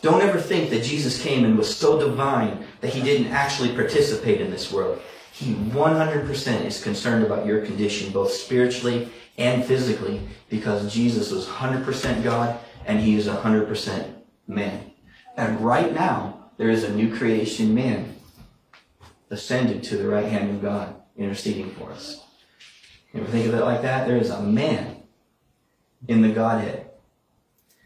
[0.01, 4.39] Don't ever think that Jesus came and was so divine that he didn't actually participate
[4.39, 5.01] in this world.
[5.31, 12.23] He 100% is concerned about your condition, both spiritually and physically, because Jesus was 100%
[12.23, 14.13] God and he is 100%
[14.47, 14.91] man.
[15.35, 18.14] And right now, there is a new creation man
[19.35, 22.23] ascended to the right hand of God, interceding for us.
[23.13, 24.07] You ever think of it like that?
[24.07, 25.03] There is a man
[26.07, 26.89] in the Godhead.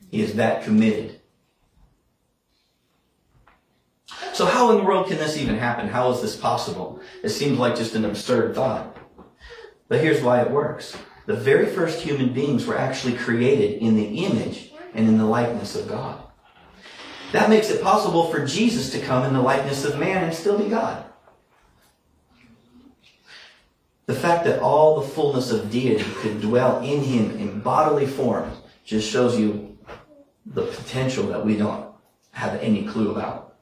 [0.10, 1.20] He is that committed
[4.39, 5.89] So how in the world can this even happen?
[5.89, 7.02] How is this possible?
[7.24, 8.95] It seems like just an absurd thought.
[9.89, 10.95] But here's why it works.
[11.26, 15.76] The very first human beings were actually created in the image and in the likeness
[15.76, 16.24] of God.
[17.34, 20.58] That makes it possible for Jesus to come in the likeness of man and still
[20.58, 21.04] be God.
[24.10, 28.51] The fact that all the fullness of deity could dwell in him in bodily form
[28.84, 29.78] just shows you
[30.47, 31.93] the potential that we don't
[32.32, 33.53] have any clue about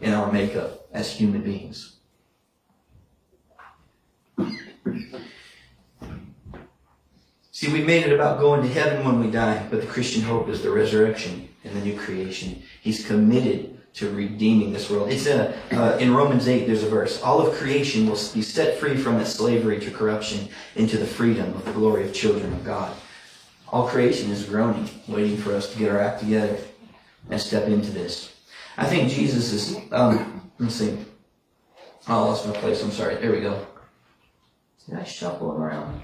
[0.00, 1.94] in our makeup as human beings.
[7.52, 10.48] See, we made it about going to heaven when we die, but the Christian hope
[10.48, 12.64] is the resurrection and the new creation.
[12.80, 15.10] He's committed to redeeming this world.
[15.10, 17.20] It's a, uh, in Romans 8, there's a verse.
[17.22, 21.52] All of creation will be set free from its slavery to corruption into the freedom
[21.54, 22.96] of the glory of children of God.
[23.68, 26.58] All creation is groaning, waiting for us to get our act together
[27.30, 28.34] and step into this.
[28.76, 30.98] I think Jesus is, um, let's see.
[32.08, 32.82] Oh, I lost my place.
[32.82, 33.16] I'm sorry.
[33.16, 33.66] There we go.
[34.88, 36.00] Did I shuffle around?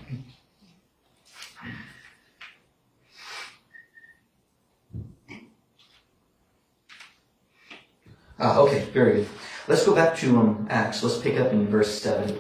[8.39, 9.28] Ah, okay, very good.
[9.66, 11.03] Let's go back to um, Acts.
[11.03, 12.39] Let's pick up in verse 7.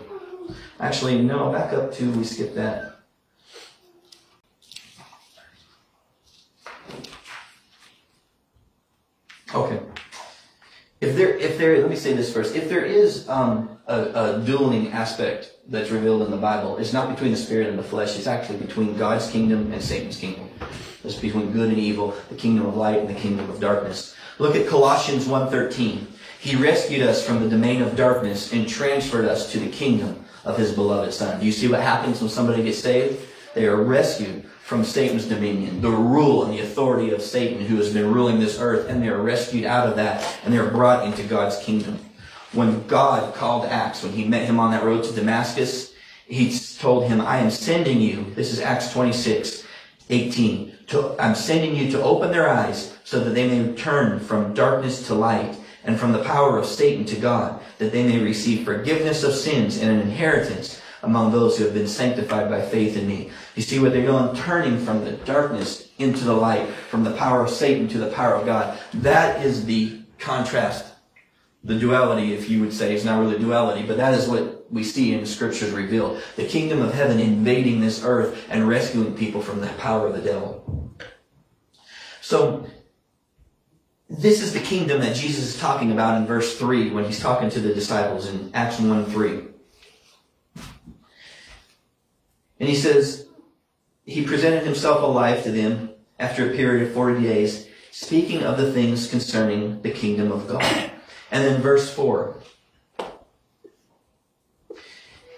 [0.80, 2.94] Actually, no, back up to, we skipped that.
[9.54, 9.80] Okay
[11.00, 12.56] if there, if there, let me say this first.
[12.56, 17.08] If there is um, a, a dueling aspect that's revealed in the Bible, it's not
[17.08, 18.16] between the spirit and the flesh.
[18.16, 20.48] It's actually between God's kingdom and Satan's kingdom.
[21.04, 24.16] It's between good and evil, the kingdom of light and the kingdom of darkness.
[24.38, 26.06] Look at Colossians 1.13.
[26.38, 30.56] He rescued us from the domain of darkness and transferred us to the kingdom of
[30.56, 31.40] his beloved son.
[31.40, 33.20] Do you see what happens when somebody gets saved?
[33.54, 37.92] They are rescued from Satan's dominion, the rule and the authority of Satan who has
[37.92, 41.04] been ruling this earth, and they are rescued out of that and they are brought
[41.04, 41.98] into God's kingdom.
[42.52, 45.92] When God called Acts, when he met him on that road to Damascus,
[46.28, 49.64] he told him, I am sending you, this is Acts 26,
[50.10, 54.54] 18, to, I'm sending you to open their eyes so that they may turn from
[54.54, 58.64] darkness to light and from the power of Satan to God, that they may receive
[58.64, 63.06] forgiveness of sins and an inheritance among those who have been sanctified by faith in
[63.06, 63.30] me.
[63.54, 64.34] You see what they're doing?
[64.36, 68.34] Turning from the darkness into the light, from the power of Satan to the power
[68.34, 68.78] of God.
[68.94, 70.87] That is the contrast.
[71.68, 74.82] The duality, if you would say, is not really duality, but that is what we
[74.82, 76.18] see in the scriptures revealed.
[76.36, 80.22] The kingdom of heaven invading this earth and rescuing people from the power of the
[80.22, 80.94] devil.
[82.22, 82.66] So,
[84.08, 87.50] this is the kingdom that Jesus is talking about in verse 3 when he's talking
[87.50, 89.40] to the disciples in Acts 1 3.
[92.60, 93.28] And he says,
[94.06, 98.72] he presented himself alive to them after a period of 40 days, speaking of the
[98.72, 100.87] things concerning the kingdom of God.
[101.30, 102.36] And then verse 4.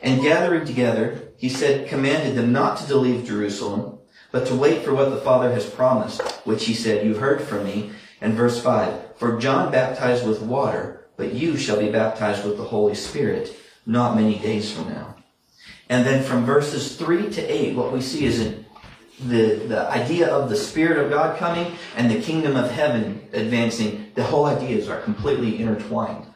[0.02, 3.98] And gathering together, he said, commanded them not to leave Jerusalem,
[4.32, 7.64] but to wait for what the Father has promised, which he said, you heard from
[7.64, 7.90] me.
[8.20, 9.16] And verse 5.
[9.16, 14.14] For John baptized with water, but you shall be baptized with the Holy Spirit not
[14.14, 15.16] many days from now.
[15.88, 18.59] And then from verses 3 to 8, what we see is
[19.26, 24.10] the, the idea of the Spirit of God coming and the kingdom of heaven advancing.
[24.14, 26.26] The whole ideas are completely intertwined.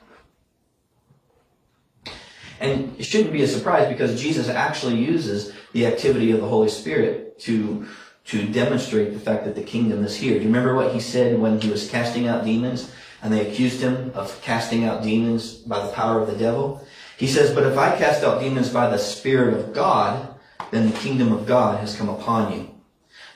[2.60, 6.68] And it shouldn't be a surprise because Jesus actually uses the activity of the Holy
[6.68, 7.86] Spirit to,
[8.26, 10.34] to demonstrate the fact that the kingdom is here.
[10.34, 12.90] Do you remember what he said when he was casting out demons
[13.22, 16.86] and they accused him of casting out demons by the power of the devil?
[17.16, 20.34] He says, But if I cast out demons by the Spirit of God,
[20.70, 22.73] then the kingdom of God has come upon you.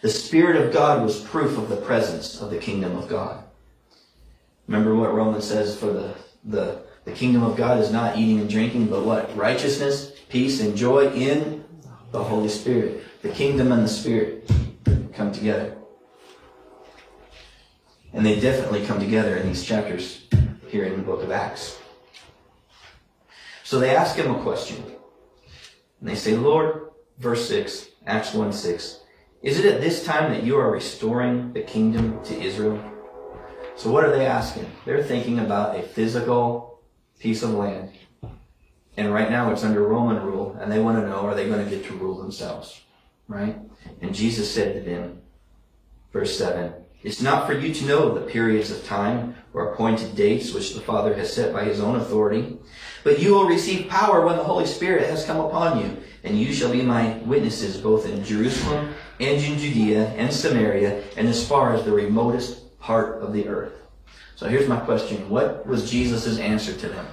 [0.00, 3.42] The Spirit of God was proof of the presence of the kingdom of God.
[4.68, 8.48] Remember what Romans says for the, the, the kingdom of God is not eating and
[8.48, 9.34] drinking, but what?
[9.36, 11.64] Righteousness, peace, and joy in
[12.12, 13.02] the Holy Spirit.
[13.22, 14.48] The kingdom and the Spirit
[15.14, 15.76] come together.
[18.12, 20.26] And they definitely come together in these chapters
[20.68, 21.78] here in the book of Acts.
[23.64, 24.82] So they ask him a question.
[26.00, 29.00] And they say, Lord, verse 6, Acts 1 6.
[29.40, 32.82] Is it at this time that you are restoring the kingdom to Israel?
[33.76, 34.66] So what are they asking?
[34.84, 36.80] They're thinking about a physical
[37.20, 37.92] piece of land.
[38.96, 41.64] And right now it's under Roman rule, and they want to know, are they going
[41.64, 42.80] to get to rule themselves?
[43.28, 43.56] Right?
[44.02, 45.22] And Jesus said to them,
[46.12, 46.72] verse 7,
[47.04, 50.80] It's not for you to know the periods of time or appointed dates which the
[50.80, 52.58] Father has set by his own authority,
[53.04, 56.52] but you will receive power when the Holy Spirit has come upon you, and you
[56.52, 61.74] shall be my witnesses both in Jerusalem and in Judea and Samaria and as far
[61.74, 63.72] as the remotest part of the earth.
[64.36, 65.28] So here's my question.
[65.28, 67.06] What was Jesus' answer to them?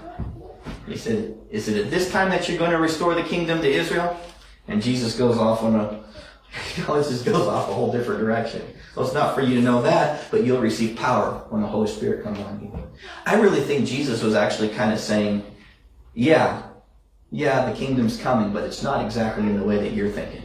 [0.88, 3.68] He said, Is it at this time that you're going to restore the kingdom to
[3.68, 4.20] Israel?
[4.68, 6.04] And Jesus goes off on a,
[6.94, 8.62] this just goes off a whole different direction.
[8.94, 11.88] So it's not for you to know that, but you'll receive power when the Holy
[11.88, 13.00] Spirit comes on you.
[13.26, 15.44] I really think Jesus was actually kind of saying,
[16.16, 16.64] yeah,
[17.30, 20.44] yeah, the kingdom's coming, but it's not exactly in the way that you're thinking.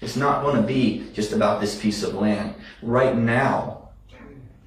[0.00, 2.54] It's not going to be just about this piece of land.
[2.80, 3.90] Right now,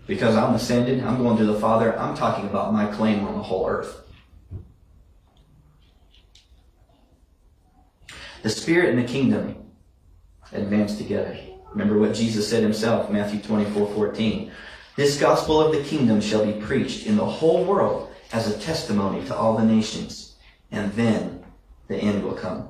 [0.06, 3.44] because I'm ascended, I'm going to the Father, I'm talking about my claim on the
[3.44, 4.02] whole earth.
[8.44, 9.56] The Spirit and the kingdom
[10.52, 11.38] advance together.
[11.72, 14.52] Remember what Jesus said himself, Matthew 24, 14.
[14.96, 19.26] This gospel of the kingdom shall be preached in the whole world as a testimony
[19.26, 20.36] to all the nations,
[20.72, 21.44] and then
[21.88, 22.70] the end will come.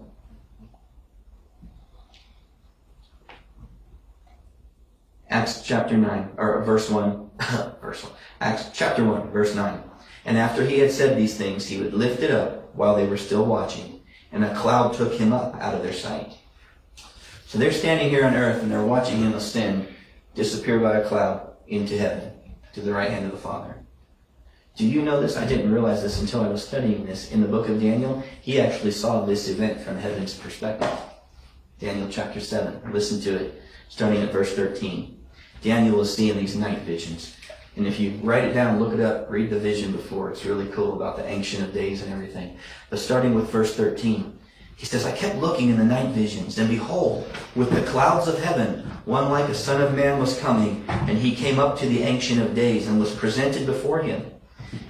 [5.29, 7.29] Acts chapter 9, or verse 1,
[7.81, 8.13] verse 1.
[8.39, 9.83] Acts chapter 1, verse 9.
[10.25, 13.17] And after he had said these things, he would lift it up while they were
[13.17, 14.01] still watching,
[14.31, 16.33] and a cloud took him up out of their sight.
[17.47, 19.87] So they're standing here on earth and they're watching him ascend,
[20.35, 22.33] disappear by a cloud into heaven,
[22.73, 23.76] to the right hand of the Father.
[24.77, 25.35] Do you know this?
[25.35, 27.31] I didn't realize this until I was studying this.
[27.31, 30.91] In the book of Daniel, he actually saw this event from heaven's perspective.
[31.79, 32.93] Daniel chapter 7.
[32.93, 33.59] Listen to it,
[33.89, 35.19] starting at verse 13.
[35.63, 37.35] Daniel is seeing these night visions.
[37.75, 40.29] And if you write it down, look it up, read the vision before.
[40.29, 42.59] It's really cool about the Ancient of Days and everything.
[42.91, 44.37] But starting with verse 13,
[44.75, 48.43] he says, I kept looking in the night visions, and behold, with the clouds of
[48.43, 52.03] heaven, one like a son of man was coming, and he came up to the
[52.03, 54.23] Ancient of Days and was presented before him.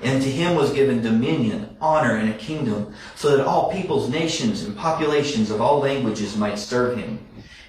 [0.01, 4.63] And to him was given dominion, honor, and a kingdom, so that all peoples, nations,
[4.63, 7.19] and populations of all languages might serve him.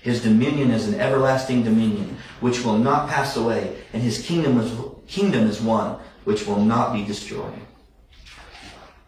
[0.02, 4.72] His dominion is an everlasting dominion, which will not pass away, and his kingdom is,
[5.06, 7.58] kingdom is one which will not be destroyed.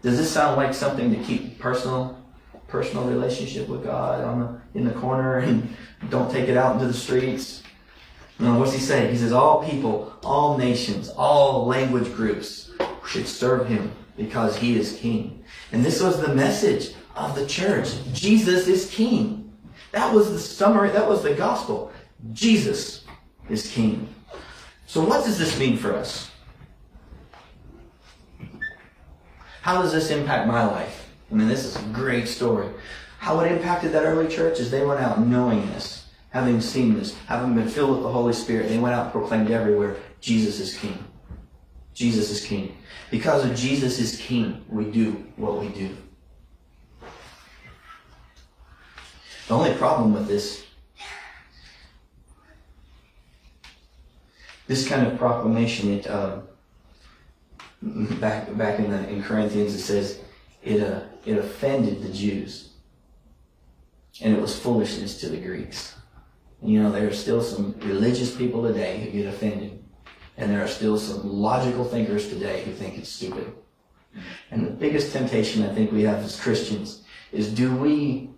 [0.02, 2.18] Does this sound like something to keep personal,
[2.68, 5.74] personal relationship with God on the, in the corner and
[6.08, 7.62] don't take it out into the streets?
[8.38, 9.10] No, what's he saying?
[9.12, 12.69] He says all people, all nations, all language groups,
[13.06, 15.44] should serve him because he is king.
[15.72, 17.94] And this was the message of the church.
[18.12, 19.52] Jesus is king.
[19.92, 21.92] That was the summary, that was the gospel.
[22.32, 23.04] Jesus
[23.48, 24.08] is king.
[24.86, 26.30] So what does this mean for us?
[29.62, 31.08] How does this impact my life?
[31.30, 32.68] I mean, this is a great story.
[33.18, 37.16] How it impacted that early church is they went out knowing this, having seen this,
[37.26, 38.68] having been filled with the Holy Spirit.
[38.68, 41.04] They went out and proclaimed everywhere, Jesus is king.
[41.94, 42.76] Jesus is king.
[43.10, 45.96] Because of Jesus is king, we do what we do.
[49.48, 50.64] The only problem with this,
[54.68, 56.38] this kind of proclamation, it uh,
[57.82, 60.20] back back in the in Corinthians, it says
[60.62, 62.70] it uh, it offended the Jews,
[64.20, 65.96] and it was foolishness to the Greeks.
[66.62, 69.79] You know, there are still some religious people today who get offended
[70.40, 73.52] and there are still some logical thinkers today who think it's stupid.
[74.50, 78.30] And the biggest temptation I think we have as Christians is do we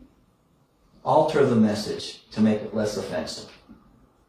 [1.04, 3.50] alter the message to make it less offensive?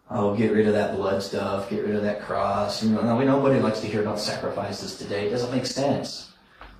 [0.09, 2.83] Oh, get rid of that blood stuff, get rid of that cross.
[2.83, 5.27] You know, now we nobody likes to hear about sacrifices today.
[5.27, 6.31] It doesn't make sense.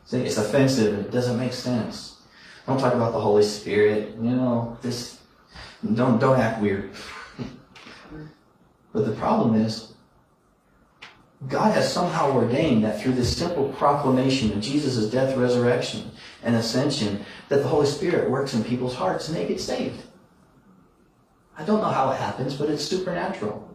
[0.05, 0.99] See, It's offensive.
[0.99, 2.17] It doesn't make sense.
[2.67, 4.15] Don't talk about the Holy Spirit.
[4.15, 5.19] You know, this.
[5.95, 6.91] Don't don't act weird.
[8.93, 9.92] but the problem is,
[11.47, 17.25] God has somehow ordained that through this simple proclamation of Jesus' death, resurrection, and ascension,
[17.49, 20.01] that the Holy Spirit works in people's hearts and they get saved.
[21.57, 23.69] I don't know how it happens, but it's supernatural.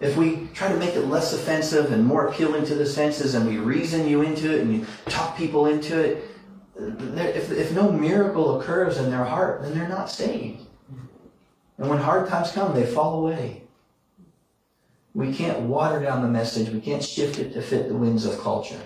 [0.00, 3.46] If we try to make it less offensive and more appealing to the senses and
[3.46, 6.24] we reason you into it and you talk people into it,
[6.76, 10.62] if, if no miracle occurs in their heart, then they're not saved.
[11.76, 13.64] And when hard times come, they fall away.
[15.14, 16.70] We can't water down the message.
[16.70, 18.80] We can't shift it to fit the winds of culture.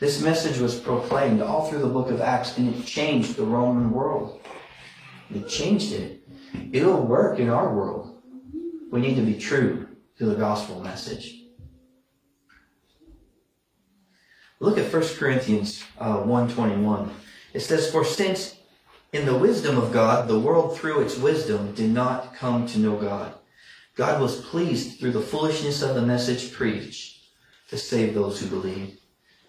[0.00, 3.90] This message was proclaimed all through the book of Acts and it changed the Roman
[3.90, 4.40] world.
[5.34, 6.22] It changed it.
[6.72, 8.22] It'll work in our world.
[8.90, 9.88] We need to be true
[10.18, 11.42] to the gospel message.
[14.60, 17.10] Look at 1 Corinthians uh, 1.21.
[17.52, 18.56] It says, For since
[19.12, 22.96] in the wisdom of God, the world through its wisdom did not come to know
[22.96, 23.34] God.
[23.94, 27.26] God was pleased through the foolishness of the message preached
[27.68, 28.98] to save those who believe.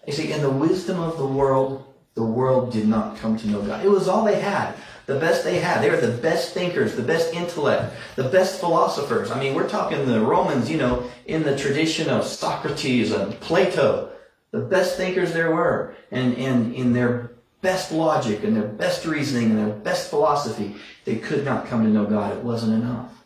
[0.06, 1.84] You see, in the wisdom of the world,
[2.14, 3.84] the world did not come to know God.
[3.84, 4.74] It was all they had.
[5.06, 5.82] The best they had.
[5.82, 9.30] They were the best thinkers, the best intellect, the best philosophers.
[9.30, 14.10] I mean, we're talking the Romans, you know, in the tradition of Socrates and Plato,
[14.50, 15.94] the best thinkers there were.
[16.10, 21.16] And, and in their best logic and their best reasoning and their best philosophy, they
[21.16, 22.36] could not come to know God.
[22.36, 23.23] It wasn't enough.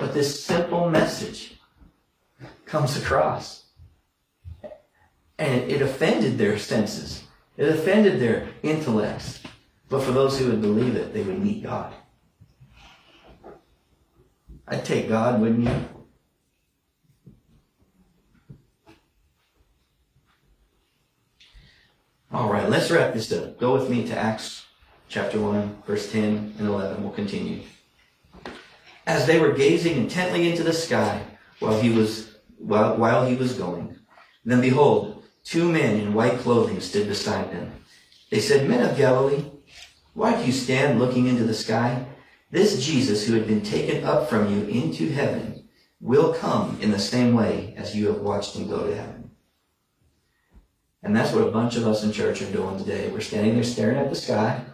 [0.00, 1.58] But this simple message
[2.66, 3.64] comes across.
[5.38, 7.24] And it, offended their senses.
[7.56, 9.40] It offended their intellects.
[9.88, 11.92] But for those who would believe it, they would meet God.
[14.68, 15.88] I'd take God, wouldn't you?
[22.32, 23.58] All right, let's wrap this up.
[23.58, 24.64] Go with me to Acts
[25.08, 27.02] chapter 1, verse 10 and 11.
[27.02, 27.60] We'll continue.
[29.06, 31.22] As they were gazing intently into the sky
[31.58, 33.98] while he was, while, while he was going,
[34.44, 37.72] then behold, two men in white clothing stood beside them.
[38.30, 39.44] They said, Men of Galilee,
[40.14, 42.06] why do you stand looking into the sky?
[42.50, 45.68] This Jesus who had been taken up from you into heaven
[46.00, 49.30] will come in the same way as you have watched him go to heaven.
[51.02, 53.08] And that's what a bunch of us in church are doing today.
[53.08, 54.64] We're standing there staring at the sky.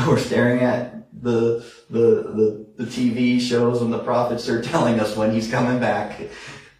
[0.06, 5.16] We're staring at the, the, the, the TV shows and the prophets are telling us
[5.16, 6.20] when he's coming back.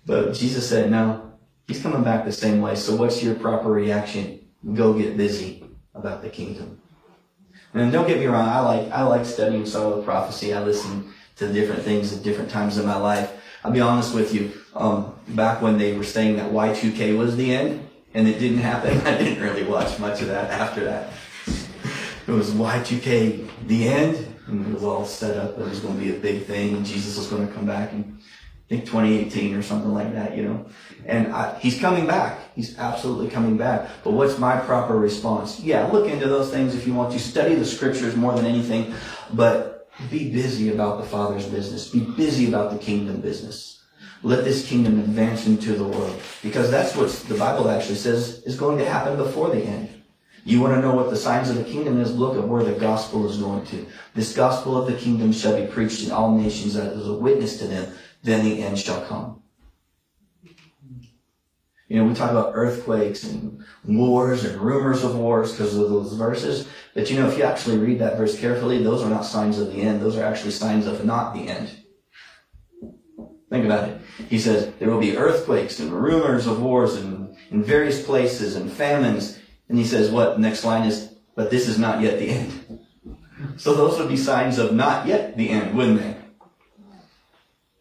[0.06, 1.32] But Jesus said, no,
[1.66, 2.76] he's coming back the same way.
[2.76, 4.40] So what's your proper reaction?
[4.74, 5.64] Go get busy
[5.94, 6.80] about the kingdom.
[7.74, 10.52] And don't get me wrong, I like, I like studying some of the prophecy.
[10.52, 13.32] I listen to different things at different times in my life.
[13.62, 17.54] I'll be honest with you, um, back when they were saying that Y2K was the
[17.54, 18.98] end, and it didn't happen.
[19.06, 21.12] I didn't really watch much of that after that.
[22.30, 25.58] It was Y2K, the end, and it was all set up.
[25.58, 27.92] It was going to be a big thing, and Jesus was going to come back
[27.92, 30.66] in, I think 2018 or something like that, you know.
[31.06, 32.38] And I, he's coming back.
[32.54, 33.88] He's absolutely coming back.
[34.04, 35.58] But what's my proper response?
[35.58, 37.18] Yeah, look into those things if you want to.
[37.18, 38.94] Study the scriptures more than anything,
[39.32, 41.88] but be busy about the Father's business.
[41.88, 43.82] Be busy about the kingdom business.
[44.22, 46.22] Let this kingdom advance into the world.
[46.44, 49.99] Because that's what the Bible actually says is going to happen before the end.
[50.44, 52.14] You want to know what the signs of the kingdom is?
[52.14, 53.86] Look at where the gospel is going to.
[54.14, 57.66] This gospel of the kingdom shall be preached in all nations as a witness to
[57.66, 57.92] them.
[58.22, 59.42] Then the end shall come.
[61.88, 66.12] You know, we talk about earthquakes and wars and rumors of wars because of those
[66.12, 66.68] verses.
[66.94, 69.72] But you know, if you actually read that verse carefully, those are not signs of
[69.72, 70.00] the end.
[70.00, 71.68] Those are actually signs of not the end.
[73.50, 74.00] Think about it.
[74.28, 78.70] He says there will be earthquakes and rumors of wars and in various places and
[78.70, 79.39] famines.
[79.70, 80.40] And he says what?
[80.40, 82.80] Next line is, but this is not yet the end.
[83.56, 86.16] So those would be signs of not yet the end, wouldn't they?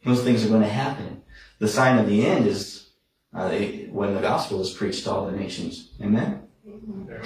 [0.05, 1.23] Those things are going to happen.
[1.57, 2.91] The sign of the end is
[3.33, 5.89] uh, when the gospel is preached to all the nations.
[5.99, 6.43] Amen?
[6.65, 7.19] Amen.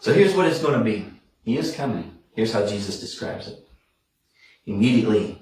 [0.00, 1.08] So here's what it's going to be.
[1.44, 2.18] He is coming.
[2.34, 3.64] Here's how Jesus describes it.
[4.66, 5.40] Immediately,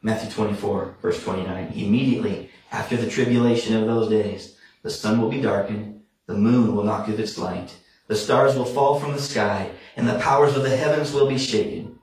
[0.00, 5.40] Matthew 24, verse 29, immediately after the tribulation of those days, the sun will be
[5.40, 7.74] darkened, the moon will not give its light,
[8.06, 11.36] the stars will fall from the sky, and the powers of the heavens will be
[11.36, 11.98] shaken.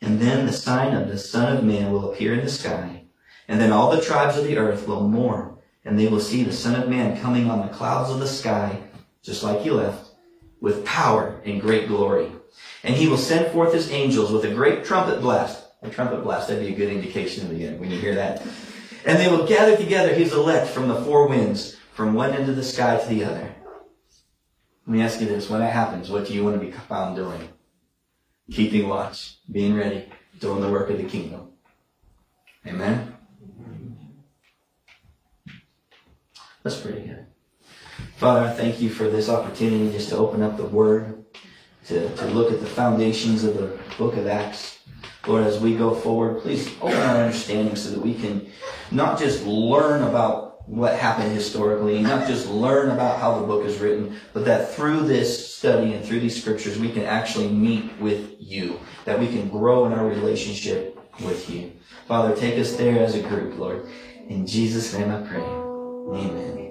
[0.00, 3.04] And then the sign of the Son of Man will appear in the sky,
[3.46, 6.52] and then all the tribes of the earth will mourn, and they will see the
[6.52, 8.80] Son of Man coming on the clouds of the sky,
[9.22, 10.12] just like he left,
[10.62, 12.32] with power and great glory.
[12.82, 16.48] And he will send forth his angels with a great trumpet blast, a trumpet blast,
[16.48, 18.42] that'd be a good indication of the end when you hear that.
[19.04, 22.56] And they will gather together his elect from the four winds, from one end of
[22.56, 23.54] the sky to the other.
[24.86, 25.48] Let me ask you this.
[25.48, 27.48] When that happens, what do you want to be found doing?
[28.50, 30.06] Keeping watch, being ready,
[30.40, 31.52] doing the work of the kingdom.
[32.66, 33.14] Amen?
[36.62, 37.26] That's pretty good.
[38.16, 41.24] Father, I thank you for this opportunity just to open up the Word,
[41.86, 44.77] to, to look at the foundations of the book of Acts.
[45.28, 48.50] Lord, as we go forward, please open our understanding so that we can
[48.90, 53.78] not just learn about what happened historically, not just learn about how the book is
[53.78, 58.36] written, but that through this study and through these scriptures, we can actually meet with
[58.38, 61.72] you, that we can grow in our relationship with you.
[62.06, 63.86] Father, take us there as a group, Lord.
[64.28, 65.40] In Jesus' name I pray.
[65.40, 66.67] Amen.